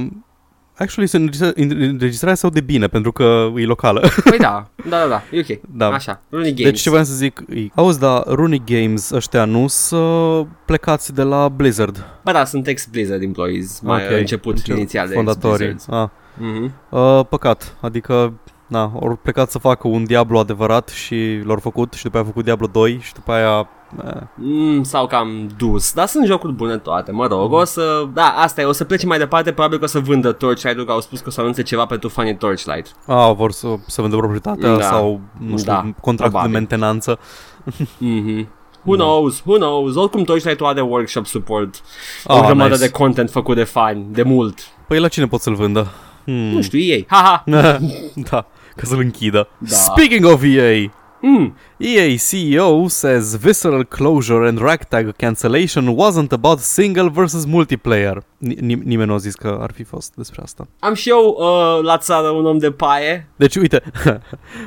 [0.84, 4.02] Actually, se înregistra- înregistrarea se aude bine, pentru că e locală.
[4.30, 5.60] Păi da, da, da, da, e ok.
[5.70, 5.88] da.
[5.90, 6.72] Așa, Runic Games.
[6.72, 7.60] Deci ce voiam să zic e...
[7.76, 12.06] Auzi, dar Runic Games ăștia nu sunt plecați de la Blizzard.
[12.24, 14.06] Bă, da, sunt ex-Blizzard employees, mai Ok.
[14.08, 14.20] okay.
[14.20, 15.68] început Încep- inițial de Fondatorii.
[15.68, 16.04] ex-Blizzard.
[16.04, 16.10] Ah.
[16.38, 16.74] Mhm.
[16.90, 18.34] Uh, păcat, adică
[18.68, 22.32] na, au plecat să facă un Diablo adevărat și l-au făcut și după aia au
[22.32, 23.68] făcut Diablo 2 și după aia...
[24.06, 28.24] Eh, Mm, sau cam dus, dar sunt jocuri bune toate, mă rog, o să, da,
[28.38, 31.02] asta e, o să plece mai departe, probabil că o să vândă Torchlight-ul, că au
[31.02, 32.96] spus că o să anunțe ceva pentru fanii Torchlight.
[33.08, 34.82] a, vor să, să vândă proprietatea Da.
[34.84, 36.52] sau, nu știu, Da, contract probabil.
[36.52, 37.20] de mentenanță.
[37.98, 38.48] Mhm.
[38.86, 41.82] Who knows, who knows, oricum Torchlight-ul are workshop support,
[42.26, 42.86] o Ah, grămadă nice.
[42.86, 45.88] de content făcut de fani, de mult, Păi la cine pot să-l vândă?
[46.26, 46.34] Hmm.
[46.36, 47.44] nu știu, ei, haha,
[48.30, 48.46] da,
[48.76, 49.48] ca să-l închidă.
[49.58, 49.76] Da.
[49.76, 51.56] Speaking of EA, mm.
[51.78, 58.24] EA CEO says visceral closure and ragtag cancellation wasn't about single versus multiplayer.
[58.38, 60.68] Ni- nim- nimeni nu a zis că ar fi fost despre asta.
[60.80, 63.82] Am și eu uh, la țară un om de paie, Deci, uite,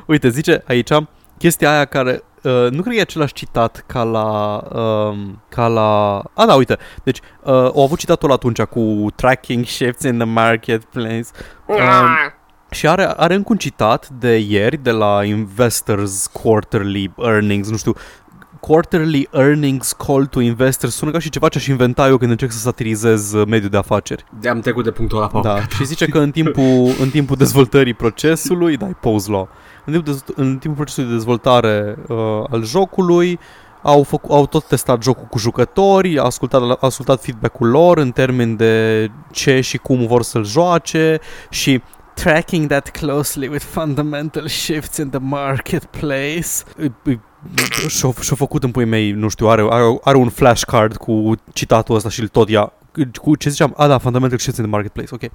[0.06, 0.90] uite, zice aici
[1.38, 6.22] chestia aia care uh, nu cred că e același citat ca la um, ca la
[6.34, 6.78] a da, uite.
[7.02, 11.26] Deci, uh, au avut citatul atunci cu tracking shifts in the marketplace.
[11.66, 11.78] Um,
[12.70, 17.94] și are, are încă un citat de ieri de la Investors Quarterly Earnings, nu știu,
[18.60, 22.52] Quarterly Earnings Call to Investors sună ca și ceva ce aș inventa eu când încerc
[22.52, 24.24] să satirizez uh, mediul de afaceri.
[24.40, 25.44] de am trecut de punctul ăla, Paul.
[25.44, 29.48] Da, și zice că în timpul, în timpul dezvoltării procesului, dai pause law,
[29.86, 32.16] în timpul, dez, în timpul procesului de dezvoltare uh,
[32.50, 33.38] al jocului,
[33.82, 38.10] au, făcut, au tot testat jocul cu jucători, au ascultat, au ascultat feedback-ul lor în
[38.10, 41.18] termen de ce și cum vor să-l joace
[41.50, 41.82] și
[42.14, 46.48] tracking that closely with fundamental shifts in the marketplace.
[46.76, 47.20] Îi- îi-
[47.88, 51.94] Și-a, și-a făcut în puii mei, nu știu, are, are, are un flashcard cu citatul
[51.94, 52.72] ăsta și îl tot ia.
[53.22, 53.74] Cu ce ziceam?
[53.76, 55.32] A, da, fundamental shifts in the marketplace, ok.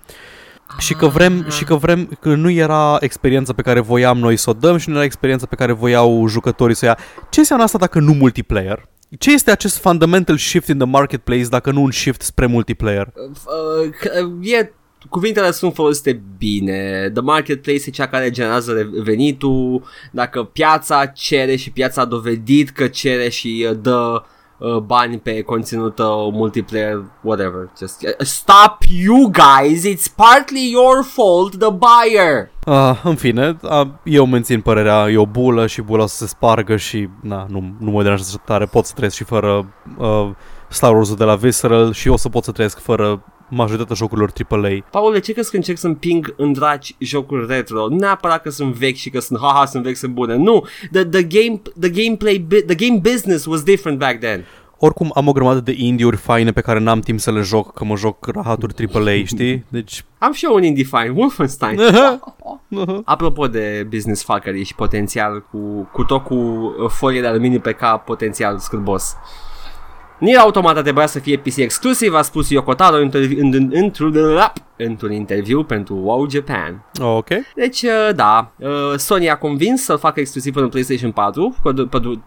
[0.78, 4.50] Și că vrem, și că vrem, că nu era experiența pe care voiam noi să
[4.50, 6.98] o dăm și nu era experiența pe care voiau jucătorii să o ia.
[7.30, 8.90] Ce înseamnă asta dacă nu multiplayer?
[9.20, 13.12] Ce este acest fundamental shift in the marketplace dacă nu un shift spre multiplayer?
[13.16, 14.10] Uh, că-
[14.42, 14.72] e
[15.10, 17.10] cuvintele sunt folosite bine.
[17.14, 19.84] The marketplace e cea care generează re- venitul.
[20.12, 24.22] Dacă piața cere și piața a dovedit că cere și uh, dă uh,
[24.86, 27.70] bani pe conținut uh, multiplayer, whatever.
[27.80, 29.84] Just uh, stop you guys.
[29.86, 32.50] It's partly your fault, the buyer.
[32.66, 36.28] Uh, în fine, uh, eu mențin părerea, e o bulă și bula o să se
[36.28, 40.30] spargă și na, nu, nu mă deranjează tare, pot să trăiesc și fără uh,
[40.68, 44.70] Star Wars de la Visceral și o să pot să trăiesc fără majoritatea jocurilor AAA.
[44.92, 47.88] Paul, de ce crezi că încerc să împing în dragi jocuri retro?
[47.88, 50.36] Nu neapărat că sunt vechi și că sunt haha, sunt vechi, sunt bune.
[50.36, 54.46] Nu, the, the, game, the, gameplay, bu- the game business was different back then.
[54.84, 57.86] Oricum am o grămadă de indie-uri faine pe care n-am timp să le joc, că
[57.86, 59.66] mă joc rahaturi AAA, știi?
[59.68, 60.06] Deci...
[60.18, 61.80] Am și eu un indie fine, Wolfenstein.
[63.06, 67.72] Apropo de business fuckery și potențial cu, cu tot cu uh, folie de aluminiu pe
[67.72, 69.16] cap, potențial scârbos.
[70.22, 74.16] Nier Automata trebuia să fie PC exclusiv, a spus Yoko Taro într- în- în- într-un
[74.86, 76.86] într-un interviu pentru WoW Japan.
[77.02, 77.28] ok.
[77.56, 82.00] Deci, uh, da, uh, Sony a convins să-l facă exclusiv pentru PlayStation 4 pe, pe,
[82.00, 82.20] pe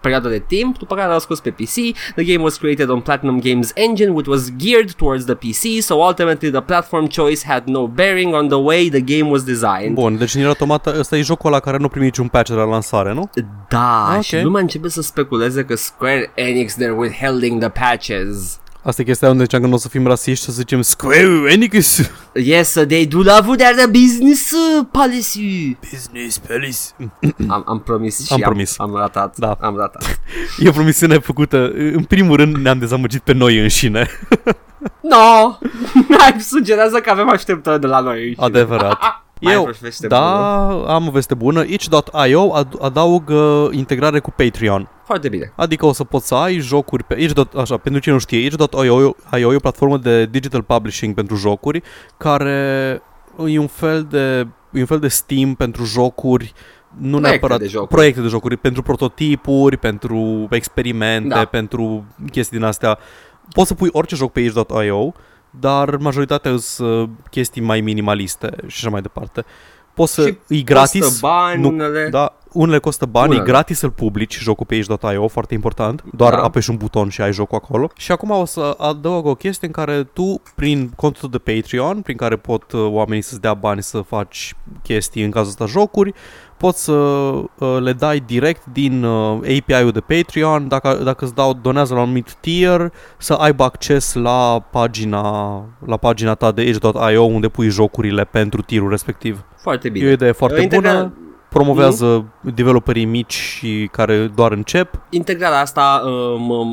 [0.00, 1.74] perioadă de timp, după care l-a scos pe PC.
[2.14, 5.94] The game was created on Platinum Games Engine, which was geared towards the PC, so
[5.94, 9.94] ultimately the platform choice had no bearing on the way the game was designed.
[9.94, 12.64] Bun, deci Nier Automata, ăsta e jocul ăla care nu primi niciun patch de la
[12.64, 13.30] lansare, nu?
[13.68, 14.22] Da, Ok.
[14.22, 18.60] și lumea începe să speculeze că Square Enix they're withholding the patches.
[18.84, 22.10] Asta e chestia unde ziceam că nu o să fim rasiști, să zicem Square Enix.
[22.34, 25.76] Yes, they do love their business uh, policy.
[25.92, 27.12] Business Palace.
[27.48, 28.74] Am, am promis și Am am, promis.
[28.78, 29.36] am ratat.
[29.38, 29.56] Da.
[29.60, 30.20] Am ratat.
[30.58, 34.08] E o promisiune făcută, în primul rând ne-am dezamăgit pe noi înșine.
[35.00, 35.58] No!
[36.24, 38.34] Ai sugerează că avem așteptări de la noi.
[38.38, 38.98] Adevărat.
[39.42, 41.62] Mai Eu, ai o veste da, am o veste bună.
[41.66, 44.88] Itch.io ad- adaugă integrare cu Patreon.
[45.04, 45.52] Foarte bine.
[45.56, 47.40] Adică o să poți să ai jocuri pe Itch.
[47.56, 51.82] Așa, pentru cine nu știe, Itch.io IO e o platformă de digital publishing pentru jocuri
[52.16, 53.02] care
[53.46, 54.38] e un fel de,
[54.72, 56.52] e un fel de Steam pentru jocuri
[56.98, 57.90] nu Proiecte neapărat de jocuri.
[57.90, 61.44] proiecte de jocuri, pentru prototipuri, pentru experimente, Da.
[61.44, 62.98] pentru chestii din astea.
[63.52, 65.12] Poți să pui orice joc pe itch.io,
[65.60, 69.44] dar majoritatea sunt uh, chestii mai minimaliste și așa mai departe.
[69.94, 72.08] Poți să, Și e gratis, Costă bani, nu- unele.
[72.10, 73.42] da, unele costă bani, Unele.
[73.42, 76.02] e gratis să-l publici jocul pe itch.io, foarte important.
[76.14, 76.42] Doar Da.
[76.42, 77.90] apeși un buton și ai jocul acolo.
[77.96, 82.16] Și acum o să adaug o chestie în care tu, prin contul de Patreon, prin
[82.16, 86.12] care pot uh, oamenii să-ți dea bani să faci chestii, în cazul ăsta jocuri,
[86.62, 91.58] poți să uh, le dai direct din uh, API-ul de Patreon, dacă, dacă îți dau,
[91.62, 95.22] donează la un anumit tier, să aibă acces la pagina,
[95.86, 99.44] la pagina ta de itch.io unde pui jocurile pentru tirul respectiv.
[99.56, 100.10] Foarte E o bine.
[100.10, 101.12] idee foarte Uh, integra- bună
[101.52, 102.24] promovează
[102.54, 105.00] developerii mici și care doar încep.
[105.10, 106.64] Integrarea asta uh, mă,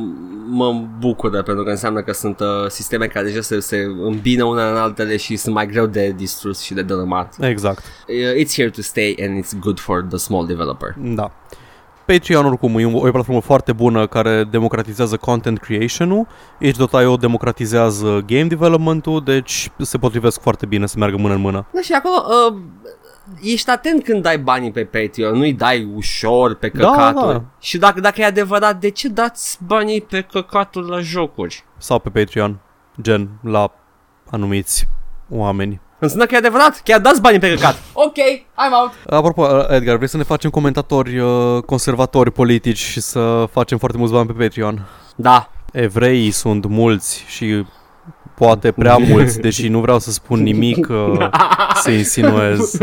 [0.50, 4.70] mă bucură pentru că înseamnă că sunt uh, sisteme care deja se, se îmbină unele
[4.70, 7.36] în altele și sunt mai greu de distrus și de dărâmat.
[7.40, 7.84] Exact.
[8.08, 10.96] Uh, it's here to stay and it's good for the small developer.
[10.98, 11.32] Da.
[12.06, 16.28] Patreon oricum e o, e o platformă foarte bună care democratizează content creation-ul,
[16.60, 21.66] itch.io democratizează game development-ul, deci se potrivesc foarte bine să meargă mână în mână.
[21.74, 22.58] Da, și acolo uh,
[23.42, 27.34] ești atent când dai banii pe Patreon, nu-i dai ușor pe Da, căcaturi.
[27.34, 27.44] da.
[27.60, 31.64] Și dacă, dacă e adevărat, de ce dați banii pe căcaturi la jocuri?
[31.78, 32.60] Sau pe Patreon,
[33.02, 33.72] gen la
[34.30, 34.88] anumiți
[35.30, 35.82] oameni.
[36.00, 37.76] Înseamnă că e adevărat, chiar dați banii pe căcat.
[38.06, 38.92] ok, I'm out.
[39.20, 44.14] Apropo, Edgar, vrei să ne facem comentatori uh, conservatori politici și să facem foarte mulți
[44.14, 44.88] bani pe Patreon?
[45.16, 47.66] Da, Evreii sunt mulți și
[48.40, 51.30] poate prea mulți, deși nu vreau să spun nimic uh,
[51.84, 52.78] să insinuez.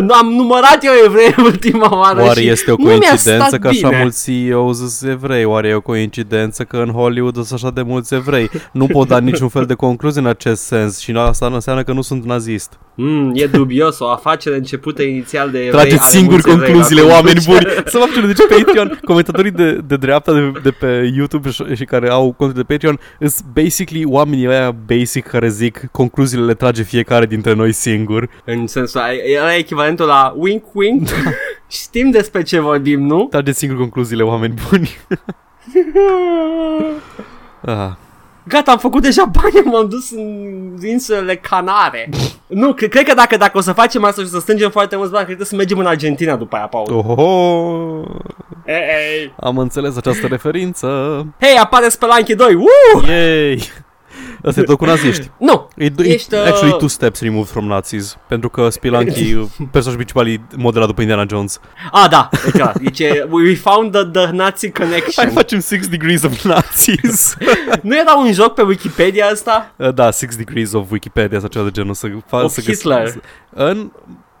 [0.00, 3.60] nu am numărat eu evrei ultima oară Oare și este o nu mi-a coincidență stat
[3.60, 4.00] că așa bine.
[4.00, 5.44] mulți CEO sunt evrei?
[5.44, 8.50] Oare e o coincidență că în Hollywood sunt așa de mulți evrei?
[8.72, 11.92] Nu pot da niciun fel de concluzie în acest sens și asta nu înseamnă că
[11.92, 12.78] nu sunt nazist.
[12.94, 15.70] Mm, e dubios, o afacere începută inițial de evrei.
[15.70, 17.74] Trageți are singur mulți evrei concluziile, la oameni conducere.
[17.74, 17.82] buni.
[17.86, 21.84] Să vă de ce Patreon, comentatorii de, de dreapta de, de pe YouTube și, și
[21.84, 26.82] care au conturi de Patreon sunt basically oamenii ăia basic care zic concluziile le trage
[26.82, 28.28] fiecare dintre noi singur.
[28.44, 29.00] În sensul,
[29.34, 31.08] era echivalentul la wink wink.
[31.68, 33.26] Știm despre ce vorbim, nu?
[33.30, 34.96] Trageți singur concluziile, oameni buni.
[37.66, 37.90] ah.
[38.48, 42.08] Gata, am făcut deja bani, m-am dus în insulele Canare.
[42.46, 44.96] nu, cred, cred că dacă, dacă o să facem asta și o să strângem foarte
[44.96, 46.92] mulți bani, cred că să mergem în Argentina după aia, Paul.
[46.92, 48.04] Ohoho.
[48.66, 49.34] Ei, ei.
[49.40, 50.86] Am înțeles această referință.
[51.40, 53.06] Hei, apare Spelunky 2, Woo!
[53.06, 53.62] Yay!
[54.46, 55.30] Asta e tot cu naziști.
[55.38, 55.68] Nu!
[55.76, 58.16] E, e Ești, uh, actually two steps removed from Nazis.
[58.28, 59.34] Pentru că Spelunky,
[59.74, 61.60] personajul principal, e modelat după Indiana Jones.
[61.92, 62.72] Ah, da, e clar.
[62.78, 65.30] Zice, we found the, the Nazi Hai connection.
[65.30, 67.36] facem Six Degrees of Nazis.
[67.82, 69.72] nu era un joc pe Wikipedia asta?
[69.76, 71.94] Uh, da, Six Degrees of Wikipedia sau ceva de genul.
[71.94, 73.14] Să, fa- Of să Hitler.
[73.50, 73.90] În,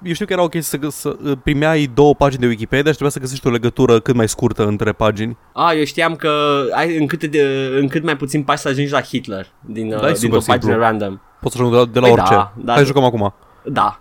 [0.06, 2.98] eu știu că era ok să, gă- să uh, primeai două pagini de Wikipedia și
[2.98, 5.36] trebuia să găsești o legătură cât mai scurtă între pagini.
[5.52, 6.30] Ah, eu știam că
[6.74, 10.00] ai în cât, de, în cât mai puțin pași să ajungi la Hitler din, uh,
[10.00, 10.80] Da, e din super o pagină simplu.
[10.80, 11.18] random.
[11.40, 12.34] Poți să ajung de la, de la Păi orice.
[12.34, 12.72] da, da.
[12.72, 13.34] Hai jucăm acum.
[13.68, 14.00] Da.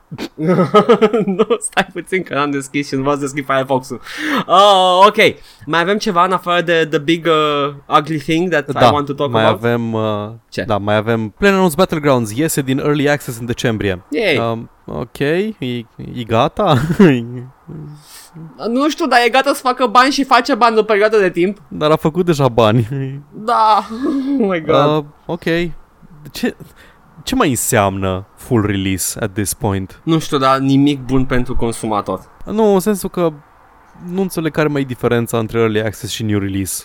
[1.26, 4.02] nu, stai puțin că n-am deschis și nu vreau să deschid Firefox-ul.
[4.46, 5.16] Oh, ok.
[5.66, 9.06] Mai avem ceva în afară de the big uh, ugly thing that Da, I want
[9.06, 9.64] to talk mai about?
[9.64, 10.62] avem uh, Ce?
[10.64, 14.04] Da, mai avem PlayerUnknown's Battlegrounds iese din Early Access în decembrie.
[14.10, 14.38] Yay.
[14.38, 15.56] Um, ok, e,
[16.14, 16.78] e gata?
[18.70, 21.30] Nu știu, dar e gata să facă bani și face bani de o perioadă de
[21.30, 21.62] timp.
[21.68, 22.88] Dar a făcut deja bani.
[23.32, 23.86] Da.
[24.42, 24.98] Oh my god.
[24.98, 25.44] Uh, ok.
[26.32, 26.56] Ce,
[27.26, 30.02] ce mai înseamnă full release at this point?
[30.04, 32.22] Nu știu, dar nimic bun pentru consumator.
[32.46, 33.34] Nu, în sensul că
[34.10, 36.84] nu înțeleg care mai e diferența între Early Access și New Release.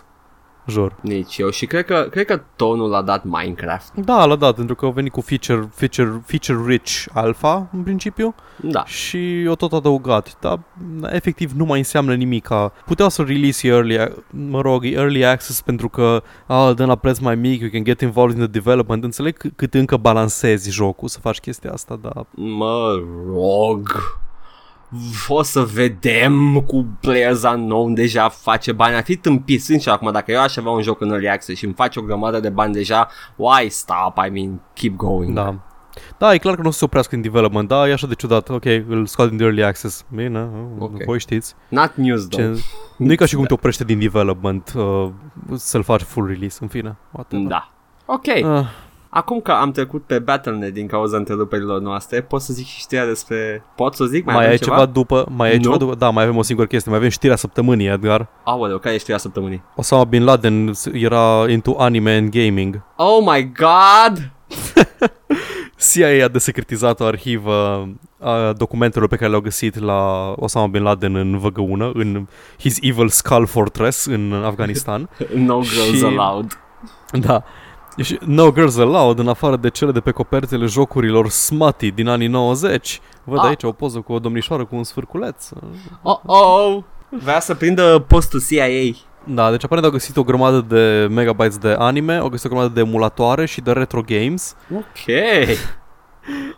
[0.70, 0.96] Jur.
[1.00, 1.50] Nici eu.
[1.50, 3.94] Și cred că, cred că tonul l-a dat Minecraft.
[3.94, 8.34] Da, l-a dat, pentru că au venit cu feature, feature, feature rich alpha, în principiu,
[8.56, 8.84] Da.
[8.84, 10.58] și o tot adăugat, dar
[11.12, 12.48] efectiv nu mai înseamnă nimic.
[12.86, 17.34] Puteau să release early, mă rog, early access pentru că ah, dăm la preț mai
[17.34, 19.04] mic, you can get involved in the development.
[19.04, 23.02] Înțeleg c- cât încă balancezi jocul să faci chestia asta, dar Mă
[23.32, 23.88] rog.
[25.28, 28.94] O să vedem cu Players Unknown deja face bani.
[28.94, 31.64] Ar fi tâmpit, sincer, acum dacă eu aș avea un joc în Early Access și
[31.64, 34.18] îmi face o grămadă de bani deja, why stop?
[34.26, 35.34] I mean, keep going.
[35.34, 35.54] da.
[36.18, 38.14] Da, e clar că nu o să se oprească în development, da, e așa de
[38.14, 40.82] ciudat, ok, îl scot din early access, bine, Ok.
[40.82, 41.02] okay.
[41.06, 41.54] voi știți.
[41.68, 42.54] Not news, though.
[42.56, 42.62] Ce,
[42.96, 45.08] nu e ca și cum te oprește din development uh,
[45.54, 46.96] să-l faci full release, în fine.
[47.10, 47.46] whatever.
[47.46, 47.70] Da.
[48.06, 48.24] Ok.
[48.26, 48.66] Uh,
[49.12, 53.06] Acum că am trecut pe Battle.net din cauza întreruperilor noastre, pot să zic și știrea
[53.06, 53.62] despre...
[53.76, 54.24] Pot să zic?
[54.24, 54.74] Mai, mai avem ai ceva?
[54.76, 55.26] ceva după?
[55.36, 55.62] Mai ai Nu.
[55.62, 55.94] ceva după?
[55.94, 56.90] Da, mai avem o singură chestie.
[56.90, 58.28] Mai avem știrea săptămânii, Edgar.
[58.44, 59.62] Aoleu, care e știrea săptămânii?
[59.76, 62.82] Osama Bin Laden era into anime and gaming.
[62.96, 64.30] Oh my god!
[65.92, 67.88] CIA a desecretizat o arhivă
[68.20, 72.26] a documentelor pe care le-au găsit la Osama Bin Laden în Văgăună, în
[72.58, 75.08] His Evil Skull Fortress în Afganistan.
[75.34, 76.58] No girls Și- allowed.
[77.12, 77.42] da.
[78.02, 82.26] Și No Girls Allowed, în afară de cele de pe copertele jocurilor smutty din anii
[82.26, 83.00] 90.
[83.24, 83.44] Văd Ah.
[83.44, 85.48] aici o poză cu o domnișoară cu un sfârculeț.
[86.02, 86.82] Oh, oh!
[87.08, 88.96] Vrea să prindă postul CIA.
[89.24, 92.72] Da, deci aparent au găsit o grămadă de megabytes de anime, au găsit o grămadă
[92.74, 94.56] de emulatoare și de retro games.
[94.74, 95.14] Ok.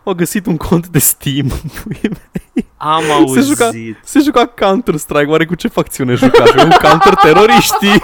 [0.03, 1.47] Au găsit un cont de Steam.
[2.77, 3.43] Am Se auzit.
[3.45, 3.69] juca,
[4.03, 6.43] se juca Counter-Strike, oare cu ce facțiune juca?
[6.45, 8.01] Juca cu counter-teroriștii?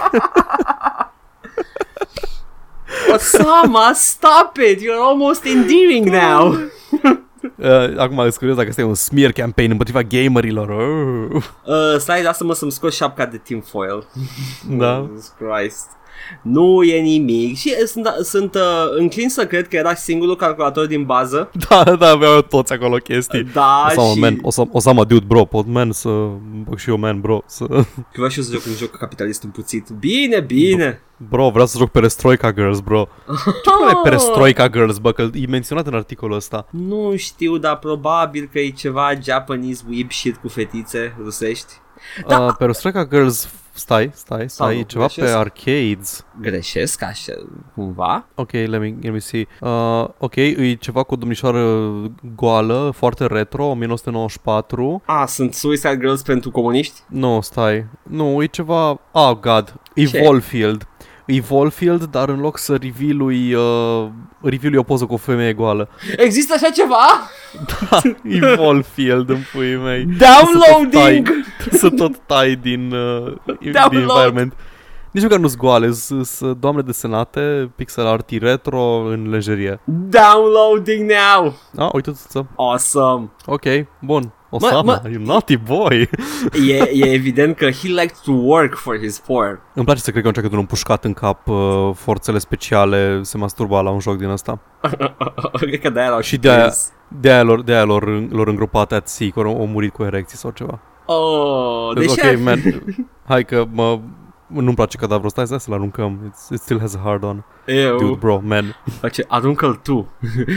[3.14, 4.80] Osama, stop it!
[4.80, 6.54] You're almost endearing now.
[7.56, 10.68] Uh, acum îți curios dacă este un smear campaign împotriva gamerilor.
[10.68, 14.06] Uh, Uh, stai, lasă-mă să-mi scot șapca de tinfoil.
[14.68, 15.06] Da.
[15.08, 15.86] Jesus Christ.
[16.42, 18.60] Nu e nimic și uh, sunt, sunt uh,
[18.98, 21.50] înclin să cred că era singurul calculator din bază.
[21.68, 23.42] da, da, aveau toți acolo chestii.
[23.52, 24.18] Da, Osama, și...
[24.18, 26.08] man, Osama, Osama, dude, bro, pot, man, să
[26.64, 27.64] bag și eu, man, bro, să...
[28.12, 29.88] Vreau și eu să joc un joc capitalist împuțit.
[29.88, 31.02] Bine, bine.
[31.28, 33.08] Bro, vreau să joc Perestroika Girls, bro.
[33.26, 33.90] Ce oh.
[33.90, 36.66] e Perestroika Girls, bă, că e menționat în articolul ăsta.
[36.70, 41.72] Nu știu, dar probabil că e ceva Japanese weeb shit cu fetițe rusești.
[42.26, 42.38] Da.
[42.40, 45.36] Uh, Perestroika Girls, stai, stai, stai, nu, e ceva pe greșesc?
[45.36, 46.24] arcades.
[46.40, 47.32] Greșesc așa,
[47.74, 48.26] cumva?
[48.34, 49.46] Ok, let me, let me see.
[49.60, 51.90] Uh, ok, e ceva cu o domnișoară
[52.36, 55.02] goală, foarte retro, 1994.
[55.04, 57.00] A, sunt Suicide Girls pentru comuniști?
[57.08, 57.86] Nu, stai.
[58.02, 59.00] Nu, e ceva...
[59.12, 59.74] Oh, God.
[59.94, 60.20] E Ce?
[60.24, 60.88] Volfield.
[61.30, 64.08] E Volfield, dar în loc să reveal-ui, uh,
[64.42, 65.88] reveal o poză cu o femeie goală.
[66.16, 67.30] Există așa ceva?
[68.38, 70.04] E Volfield în puii mei.
[70.04, 71.28] Downloading!
[71.70, 73.92] Să tot tai din, uh, din Download.
[73.92, 74.54] environment.
[75.10, 79.80] Nici măcar nu-s goale, sunt doamne desenate, pixel art retro în lejerie.
[79.84, 81.54] Downloading now!
[81.76, 83.30] Ah, uite să Awesome!
[83.46, 83.64] Ok,
[84.00, 84.32] bun.
[84.50, 86.08] Osama, mă- you naughty boy.
[86.68, 89.60] E, e evident că he liked to work for his porn.
[89.74, 93.36] Îmi place să cred că un când un împușcat în cap uh, forțele speciale se
[93.38, 94.58] masturba la un joc din ăsta.
[95.60, 96.92] Cred că de-aia l-au Și de-aia- prins.
[97.20, 100.50] De-aia lor, de-aia lor, lor îngropat at sea, că au au murit cu erecții sau
[100.50, 100.78] ceva.
[101.06, 102.82] Oh, Deci, deși ok, ar fi- man,
[103.28, 103.98] hai că mă,
[104.46, 106.20] nu-mi place cadavrul ăsta, hai să-l aruncăm.
[106.32, 107.44] It's, it still has a hard on.
[107.66, 108.76] Eu, Dude, bro, man.
[109.00, 110.08] face, aruncă-l tu.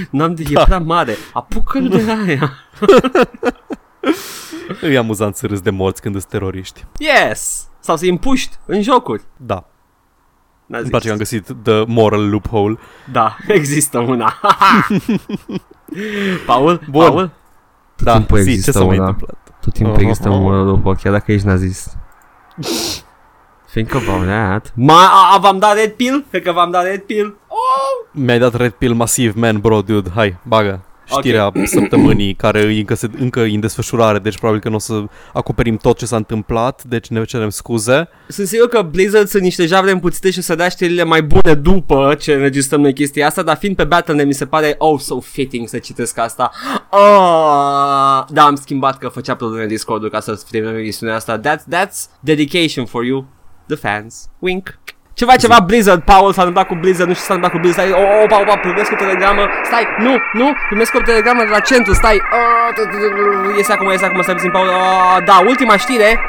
[0.10, 0.62] N-am de, Da.
[0.62, 1.14] e prea mare.
[1.34, 2.52] Apucă-l de aia.
[4.82, 6.86] E amuzant să râzi de morți când sunt teroriști.
[6.98, 7.68] Yes!
[7.80, 9.22] Sau să-i împuști în jocuri.
[9.38, 9.66] Da.
[10.66, 10.90] N-a Îmi zis.
[10.90, 12.78] place că am găsit the moral loophole.
[13.12, 14.40] Da, există una.
[16.46, 16.82] Paul?
[16.90, 17.06] Bun.
[17.08, 17.32] Paul?
[17.96, 19.06] Da, timpul zi, ce există s-a mai una.
[19.08, 19.38] întâmplat?
[19.62, 20.48] Tot timpul Oh, există oh, un oh.
[20.50, 21.98] moral loophole, chiar dacă ești nazist.
[23.72, 24.72] Think about that.
[24.76, 26.26] Ma, a, v-am dat red pill?
[26.30, 27.38] Cred că v-am dat red pill.
[27.48, 28.08] Oh!
[28.12, 30.10] Mi-ai dat red pill masiv, man, bro, dude.
[30.16, 30.82] Hai, bagă.
[31.18, 34.80] Știrea săptămânii care e încă, se, încă e în desfășurare, deci probabil că nu o
[34.80, 35.04] să
[35.34, 38.10] acoperim tot ce s-a întâmplat, deci ne cerem scuze.
[38.28, 41.54] Sunt sigur că Blizzard sunt niște javre împuțite și o să dea știrile mai bune
[41.54, 45.20] după ce înregistrăm noi chestia asta, dar fiind pe Battle.net mi se pare oh so
[45.20, 46.52] fitting să citesc asta.
[46.92, 51.40] Ah, da, am schimbat că făcea upload în Discord ca să fie emisiunea asta.
[51.40, 53.26] That's, that's dedication for you,
[53.68, 54.30] the fans.
[54.40, 54.80] Wink.
[55.14, 57.88] Ceva, ceva Blizzard, Paul s-a întâmplat cu Blizzard, nu știu ce s-a întâmplat cu Blizzard,
[57.90, 61.50] stai, oh, oh, Paul, Paul, primesc o telegramă, stai, nu, nu, primesc o telegramă de
[61.50, 65.24] la centru, stai, ah, t- t- t- iese acum, iese acum, stai puțin, Paul, ah,
[65.26, 66.20] da, ultima știre,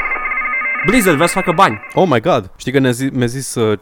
[0.87, 1.81] Blizzard vrea să facă bani.
[1.95, 2.51] Oh my god!
[2.57, 3.79] Știi că ne-a zis, mi-a zis uh,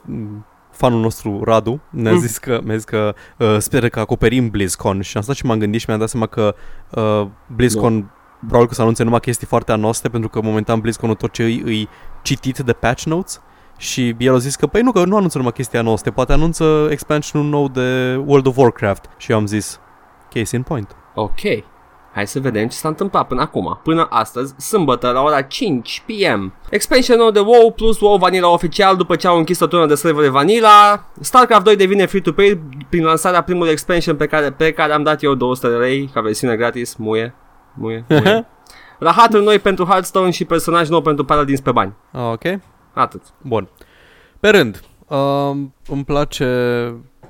[0.72, 2.18] fanul nostru Radu, ne-a Mm.
[2.18, 5.58] zis că, mi-a zis că uh, speră că acoperim BlizzCon și am stat și m-am
[5.58, 6.54] gândit și mi-am dat seama că
[6.90, 11.32] uh, BlizzCon probabil că să anunțe numai chestii foarte anoste pentru că momentan BlizzCon tot
[11.32, 11.88] ce îi, îi
[12.22, 13.40] citit de patch notes
[13.82, 16.88] și el a zis că, păi nu, că nu anunță numai chestii anoste, poate anunță
[16.90, 19.04] expansionul nou de World of Warcraft.
[19.16, 19.80] Și eu am zis,
[20.34, 20.96] case in point.
[21.14, 21.40] Ok.
[22.12, 23.80] Hai să vedem ce s-a întâmplat până acum.
[23.82, 26.52] Până astăzi, sâmbătă, la ora 5 PM.
[26.70, 29.94] Expansion nou de WoW plus WoW Vanilla oficial după ce au închis o turnă de
[29.94, 31.04] servere Vanilla.
[31.20, 35.34] StarCraft 2 devine free-to-play prin lansarea primului expansion pe care, pe care am dat eu
[35.34, 36.94] 200 de lei ca versiune gratis.
[36.94, 37.34] Muie.
[37.74, 38.04] Muie.
[38.08, 38.46] muie.
[38.98, 41.92] Rahaturi noi pentru Hearthstone și personaj nou pentru Paladins pe bani.
[42.12, 42.42] Ok?
[42.94, 43.22] Atât.
[43.42, 43.68] Bun.
[44.40, 45.50] Pe rând, uh,
[45.86, 46.46] îmi place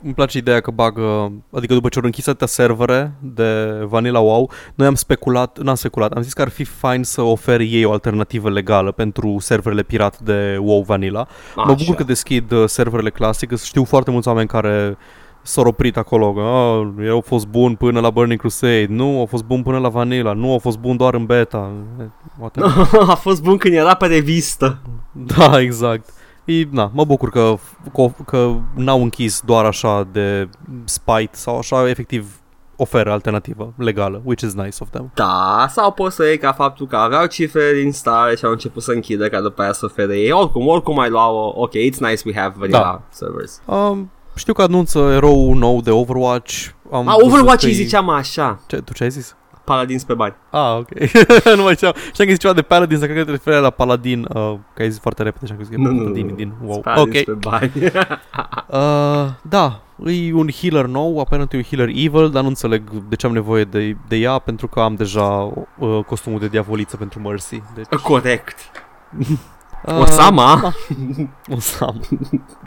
[0.04, 4.50] îmi place ideea că bagă, adică după ce au închis atâtea servere de Vanilla WoW,
[4.74, 7.92] noi am speculat, n-am speculat, am zis că ar fi fain să ofere ei o
[7.92, 11.26] alternativă legală pentru serverele pirat de WoW Vanilla.
[11.56, 11.94] Mă bucur Așa.
[11.94, 14.96] că deschid uh, serverele clasic, știu foarte mulți oameni care
[15.42, 19.26] s-au oprit acolo, că oh, eu au fost bun până la Burning Crusade, nu, au
[19.26, 21.70] fost bun până la Vanilla, nu, au fost bun doar în beta.
[22.00, 22.04] Eh,
[22.38, 22.88] whatever.
[23.10, 24.78] A fost bun când era pe revistă.
[25.12, 26.08] Da, exact.
[26.44, 27.54] E, na, mă bucur că,
[27.92, 30.48] că, că n-au închis doar așa de
[30.84, 32.36] spite sau așa, efectiv
[32.76, 35.10] oferă alternativă legală, which is nice of them.
[35.14, 38.82] Da, sau poți să iei ca faptul că aveau cifre din stare și au început
[38.82, 40.30] să închidă ca după aia să ofere ei.
[40.32, 43.02] Oricum, oricum ai lua ok, it's nice we have vanilla Da.
[43.08, 43.60] servers.
[43.66, 46.66] Um, știu că anunță erou nou de Overwatch.
[46.92, 49.36] Am A, văzut Overwatch că îi e- ziceam așa, Ce, tu ce ai zis?
[49.64, 50.34] Paladins pe bani.
[50.50, 50.88] Ah, ok.
[51.56, 51.92] nu mai știam.
[52.06, 54.82] Știam că zici ceva de Paladin, dar cred că te referea la Paladin, uh, că
[54.82, 56.34] ai zis foarte repede și am crezut că e Nu, nu, Paladin nu.
[56.34, 56.80] din WoW.
[56.80, 57.24] Paladins Ok.
[57.24, 57.72] pe bani.
[58.72, 63.16] Uh, da, e un healer nou, aparent e un healer evil, dar nu înțeleg de
[63.16, 67.20] ce am nevoie de, de ea, pentru că am deja uh, costumul de diavoliță pentru
[67.20, 67.62] Mercy.
[67.74, 68.58] Deci, Corect.
[69.86, 70.74] uh, Osama?
[71.56, 71.94] Osama.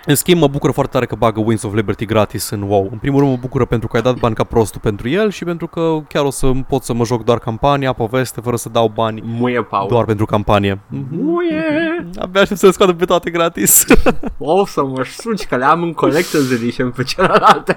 [0.05, 2.87] În schimb, mă bucur foarte tare că bagă Wings of Liberty gratis în WoW.
[2.91, 5.43] În primul rând mă bucură pentru că ai dat bani ca prostul pentru el și
[5.43, 8.91] pentru că chiar o să pot să mă joc doar campania, poveste, fără să dau
[8.95, 9.87] bani Muie, Paul.
[9.89, 10.79] doar pentru campanie.
[11.09, 11.63] Muie.
[12.19, 13.85] Abia aștept să le scoată pe toate gratis.
[14.37, 17.75] O să mă suci că le am în Collector's Edition pe celelalte.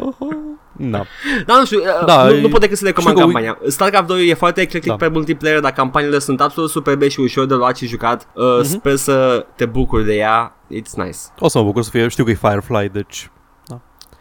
[0.79, 1.03] Da.
[1.47, 3.59] Dar nu știu, Da, da, nu, e- nu pot decât să recomand știu că campania.
[3.71, 4.97] StarCraft 2 e foarte eclectic Da.
[4.97, 8.29] pe multiplayer, dar campaniile sunt absolut superbe și ușor de luat și jucat.
[8.35, 8.63] Uh, Mhm.
[8.69, 10.57] Sper să te bucuri de ea.
[10.67, 11.19] It's nice.
[11.39, 13.31] O să mă bucur să fie, știu că e Firefly, deci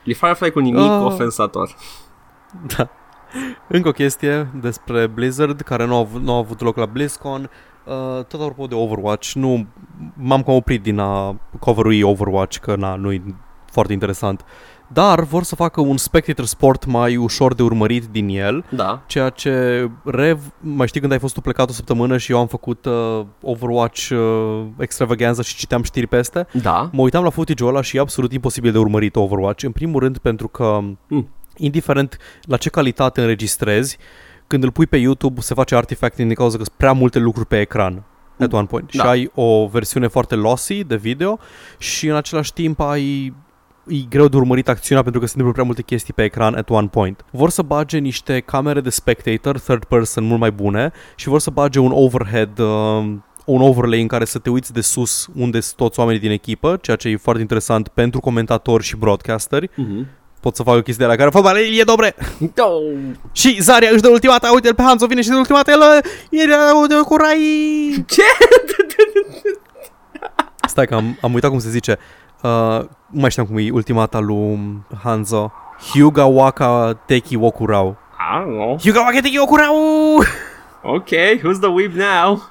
[0.03, 1.01] E Firefly cu nimic Ah.
[1.05, 1.75] ofensator.
[2.77, 2.89] Da.
[3.67, 7.49] Încă o chestie despre Blizzard care nu a avut, nu a avut loc la BlizzCon.
[7.85, 7.93] Uh,
[8.25, 9.67] tot apropo de Overwatch, nu
[10.13, 13.21] m-am cam oprit din a coverui Overwatch, că na, nu e
[13.71, 14.45] foarte interesant.
[14.93, 19.01] Dar vor să facă un spectator sport mai ușor de urmărit din el, Da.
[19.07, 22.47] ceea ce Rev, mai știi când ai fost tu plecat o săptămână și eu am
[22.47, 26.47] făcut uh, Overwatch uh, extravaganza și citeam știri peste?
[26.61, 26.89] Da.
[26.91, 29.63] Mă uitam la footage-ul ăla și e absolut imposibil de urmărit Overwatch.
[29.63, 31.29] În primul rând pentru că, Mm.
[31.57, 33.97] indiferent la ce calitate înregistrezi,
[34.47, 37.47] când îl pui pe YouTube se face artifacting din cauza că sunt prea multe lucruri
[37.47, 38.03] pe ecran.
[38.39, 38.95] At one point.
[38.95, 39.03] Da.
[39.03, 41.39] Și ai o versiune foarte lossy de video
[41.77, 43.33] și în același timp ai
[43.87, 46.69] e greu de urmărit acțiunea pentru că se întâmplă prea multe chestii pe ecran at
[46.69, 47.25] one point.
[47.31, 51.49] Vor să bage niște camere de spectator, third person, mult mai bune și vor să
[51.49, 53.05] bage un overhead, uh,
[53.45, 56.77] un overlay în care să te uiți de sus unde sunt toți oamenii din echipă,
[56.81, 59.69] ceea ce e foarte interesant pentru comentatori și broadcasteri.
[59.75, 60.07] Mhm.
[60.39, 62.15] Pot să fac o chestie de la care fă e dobre!
[62.57, 62.97] Oh.
[63.31, 65.81] Și Zaria își dă ultimata, uite-l pe Hanzo, vine și de ultimata, el
[66.29, 66.45] e
[66.87, 68.05] de cu rai!
[68.07, 68.21] Ce?
[70.67, 71.97] Stai că am, am uitat cum se zice.
[72.41, 72.79] Uh,
[73.09, 74.59] nu mai știam cum e ultimata lui
[75.03, 75.51] Hanzo.
[75.91, 77.97] Hyuga Waka Teki Wokurau.
[78.19, 78.77] I don't know.
[78.77, 79.75] Hyuga Waka Teki Wokurau!
[80.83, 81.09] Ok,
[81.43, 82.41] who's the weeb now?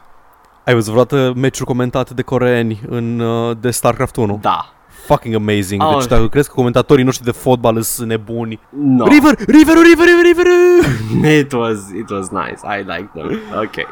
[0.64, 4.38] Ai văzut vreodată meciuri comentate de coreeni în, uh, de StarCraft 1?
[4.42, 4.70] Da.
[5.06, 5.82] fucking amazing.
[5.82, 5.96] Oh.
[5.98, 8.60] Deci dacă crezi că comentatorii noștri de fotbal sunt nebuni.
[8.70, 9.04] No.
[9.04, 10.46] River, River, River, River, River.
[11.40, 12.60] It was, it was nice.
[12.64, 13.40] I liked them.
[13.64, 13.86] Okay.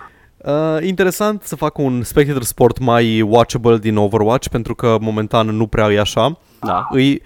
[0.45, 5.67] Uh, interesant să facă un spectator sport mai watchable din Overwatch pentru că momentan nu
[5.67, 6.39] prea e așa.
[6.61, 6.89] Da.
[6.91, 7.23] Îi,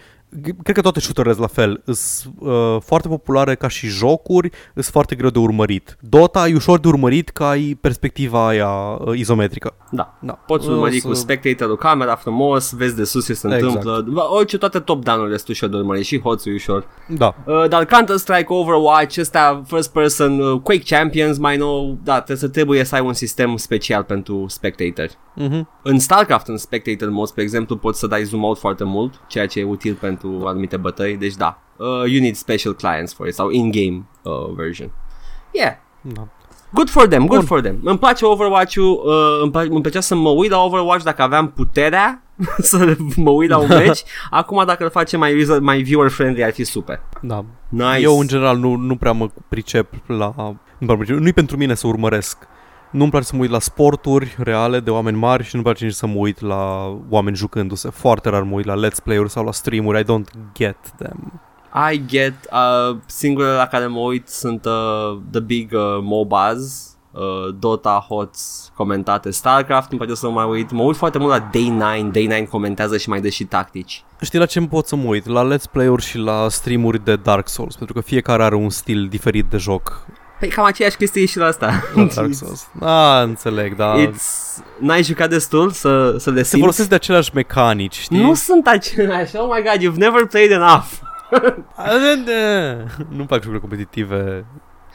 [0.63, 1.83] cred că toate shooterele la fel.
[1.85, 5.97] Sunt uh, foarte populare ca și jocuri, sunt foarte greu de urmărit.
[6.01, 9.75] Dota e ușor de urmărit ca ai perspectiva aia uh, izometrică.
[9.91, 10.15] Da.
[10.21, 10.33] Da.
[10.33, 13.63] Poți O urmări să- cu spectatorul camera frumos, vezi de sus ce se Exact.
[13.65, 14.05] întâmplă.
[14.13, 16.87] Ba, Orice, toate top-down-urile sunt ușor de urmărit și hoțul e ușor.
[17.09, 17.35] Da.
[17.47, 22.49] Uh, dar Counter-Strike, Overwatch, ăsta, First Person, uh, Quake Champions, mai nou, da, trebuie să
[22.49, 25.09] trebuie să ai un sistem special pentru spectator.
[25.35, 25.69] Mhm.
[25.83, 29.47] În StarCraft, în Spectator Mode, spre exemplu, poți să dai zoom out foarte mult, ceea
[29.47, 33.35] ce e util pentru anumite bătăi, deci da, uh, you need special clients for it,
[33.35, 34.91] sau in-game uh, version.
[35.53, 36.29] Yeah, da.
[36.71, 37.47] Good for them, good Bun.
[37.47, 37.79] for them.
[37.85, 41.49] Îmi place Overwatch-ul, uh, îmi, pla- îmi plăcea să mă uit la Overwatch dacă aveam
[41.49, 42.23] puterea
[42.59, 44.01] să mă uit la un match.
[44.31, 47.01] Acum dacă îl facem mai, user, mai viewer-friendly ar fi super.
[47.21, 47.45] da.
[47.69, 48.01] Nice.
[48.01, 50.35] Eu, în general, nu, nu prea mă pricep la...
[50.37, 51.19] Nu prea mă pricep.
[51.19, 52.39] Nu-i pentru mine să urmăresc.
[52.91, 55.95] Nu-mi place să mă uit la sporturi reale de oameni mari și nu-mi place nici
[55.95, 57.91] să mă uit la oameni jucându-se.
[57.91, 59.99] Foarte rar mă uit la let's play-uri sau la stream-uri.
[60.01, 61.41] I don't get them.
[61.93, 67.55] I get, uh, singurele la care mă uit sunt uh, The Big uh, MOBAs, uh,
[67.59, 70.71] Dota, HOTS, comentate, StarCraft, îmi place să mă mai uit.
[70.71, 74.05] Mă uit foarte mult la Day9, Day9 comentează și mai dă și tactici.
[74.21, 75.27] Știi la ce pot să mă uit?
[75.27, 77.77] La let's play-uri și la stream-uri de Dark Souls.
[77.77, 80.07] Pentru că fiecare are un stil diferit de joc.
[80.39, 81.83] Păi cam aceeași chestie e și la asta.
[81.95, 82.69] La Dark Souls.
[82.81, 83.95] Ah, înțeleg, da.
[84.07, 84.57] It's...
[84.81, 86.59] N-ai jucat destul să, să le Se simți?
[86.61, 88.23] folosesc de aceleași mecanici, știi?
[88.23, 89.37] Nu sunt același.
[89.37, 90.87] Oh my god, you've never played enough.
[93.09, 94.45] Nu-mi plac jocurile competitive.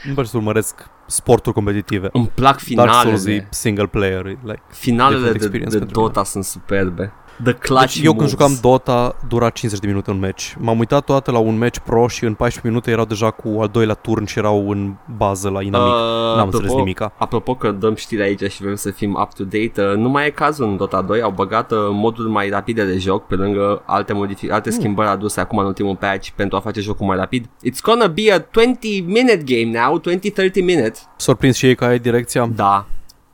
[0.04, 2.10] Nu-mi place să urmăresc sporturi competitive.
[2.12, 3.44] Îmi plac Dark Souls finalele.
[3.44, 4.26] e single player.
[4.26, 4.62] e Like.
[4.68, 7.14] Finalele different de, experience de pentru Dota sunt superbe.
[7.44, 8.30] The clutch Deci eu când moves.
[8.30, 10.54] jucam Dota dura 50 de minute un match.
[10.58, 13.68] M-am uitat toată la un match pro și în 14 minute erau deja cu al
[13.72, 15.94] doilea turn și erau în bază la inamic.
[15.94, 17.12] Uh, N-am înțeles nimica.
[17.18, 20.66] Apropo că dăm știri aici și vrem să fim up-to-date, uh, nu mai e cazul
[20.66, 24.52] în Dota 2, au băgat uh, moduri mai rapide de joc pe lângă alte, modific-
[24.52, 24.80] alte Hmm.
[24.80, 27.46] schimbări aduse acum în ultimul patch pentru a face jocul mai rapid.
[27.46, 31.00] It's gonna be a 20-minute game now, 20-30 minute.
[31.16, 32.50] Surprins și ei că ai direcția.
[32.56, 32.86] Da.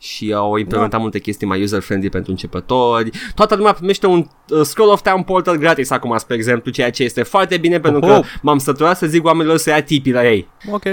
[0.02, 3.10] Și au implementat multe chestii mai user-friendly pentru începători.
[3.36, 7.04] Toată lumea primește un uh, Scroll of Town Portal gratis acum, spre exemplu, ceea ce
[7.04, 8.22] este foarte bine pentru că Oho.
[8.42, 10.48] m-am săturat să zic oamenilor să ia tipii la ei.
[10.72, 10.84] Ok.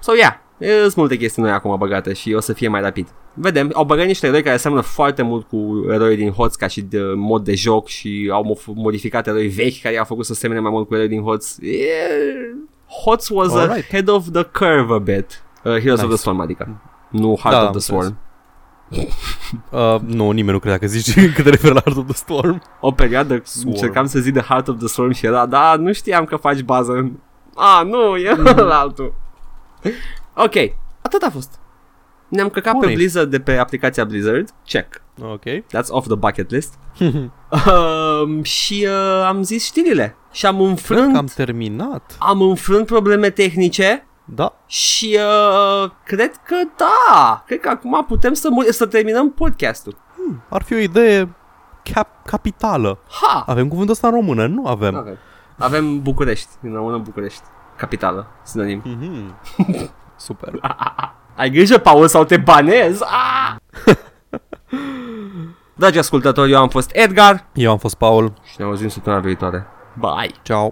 [0.00, 0.32] So, yeah,
[0.80, 3.08] sunt multe chestii noi acum băgate și o să fie mai rapid.
[3.34, 6.80] Vedem, au băgat niște eroi care seamănă foarte mult cu eroi din HOTS ca și
[6.80, 10.60] de mod de joc și au mo- modificat eroi vechi care i-au făcut să semene
[10.60, 11.58] mai mult cu eroi din HOTS.
[11.60, 11.80] Yeah.
[13.04, 13.84] HOTS was Alright.
[13.90, 15.42] ahead of the curve a bit.
[15.64, 16.06] Uh, Heroes of Nice.
[16.06, 16.80] the Storm, adică.
[17.12, 18.18] Nu Heart Da, of am the Storm.
[19.70, 22.62] Uh, nu, nimeni nu credea că zici că te referi la Heart of the Storm.
[22.80, 23.68] O perioadă Swarm.
[23.68, 26.60] încercam să zic de Heart of the Storm și era, da, nu știam că faci
[26.62, 27.12] bază în...
[27.54, 28.58] A, nu, e Mhm.
[28.72, 29.14] la altul.
[30.34, 30.54] Ok,
[31.02, 31.58] atât a fost.
[32.28, 32.98] Ne-am căcat Bun pe ești.
[32.98, 34.48] Blizzard de pe aplicația Blizzard.
[34.66, 35.02] Check.
[35.22, 35.42] Ok.
[35.44, 36.74] That's off the bucket list.
[37.00, 40.16] um, și uh, am zis știrile.
[40.32, 41.16] Și am Cred înfrânt, că am...
[41.16, 42.16] am terminat.
[42.18, 44.52] am înfrânt probleme tehnice Da.
[44.66, 47.42] și uh, cred că da.
[47.46, 49.96] Cred că acum putem să, mu- să terminăm podcastul.
[50.48, 51.28] Ar fi o idee
[51.92, 52.98] cap- capitală.
[53.20, 53.44] Ha!
[53.46, 54.46] Avem cuvântul ăsta în română?
[54.46, 54.96] Nu avem.
[54.96, 55.18] Avem.
[55.58, 57.42] Avem București, din română București.
[57.76, 58.82] Capitală, sinonim.
[58.84, 59.34] Mhm.
[60.16, 60.60] Super.
[61.36, 63.00] Ai grijă, Paul, sau te banez?
[63.00, 63.56] Ah!
[65.74, 68.32] Dragi ascultători, eu am fost Edgar Eu am fost Paul.
[68.44, 69.66] și ne auzim săptămâna viitoare.
[69.98, 70.30] Bye!
[70.42, 70.70] Ciao.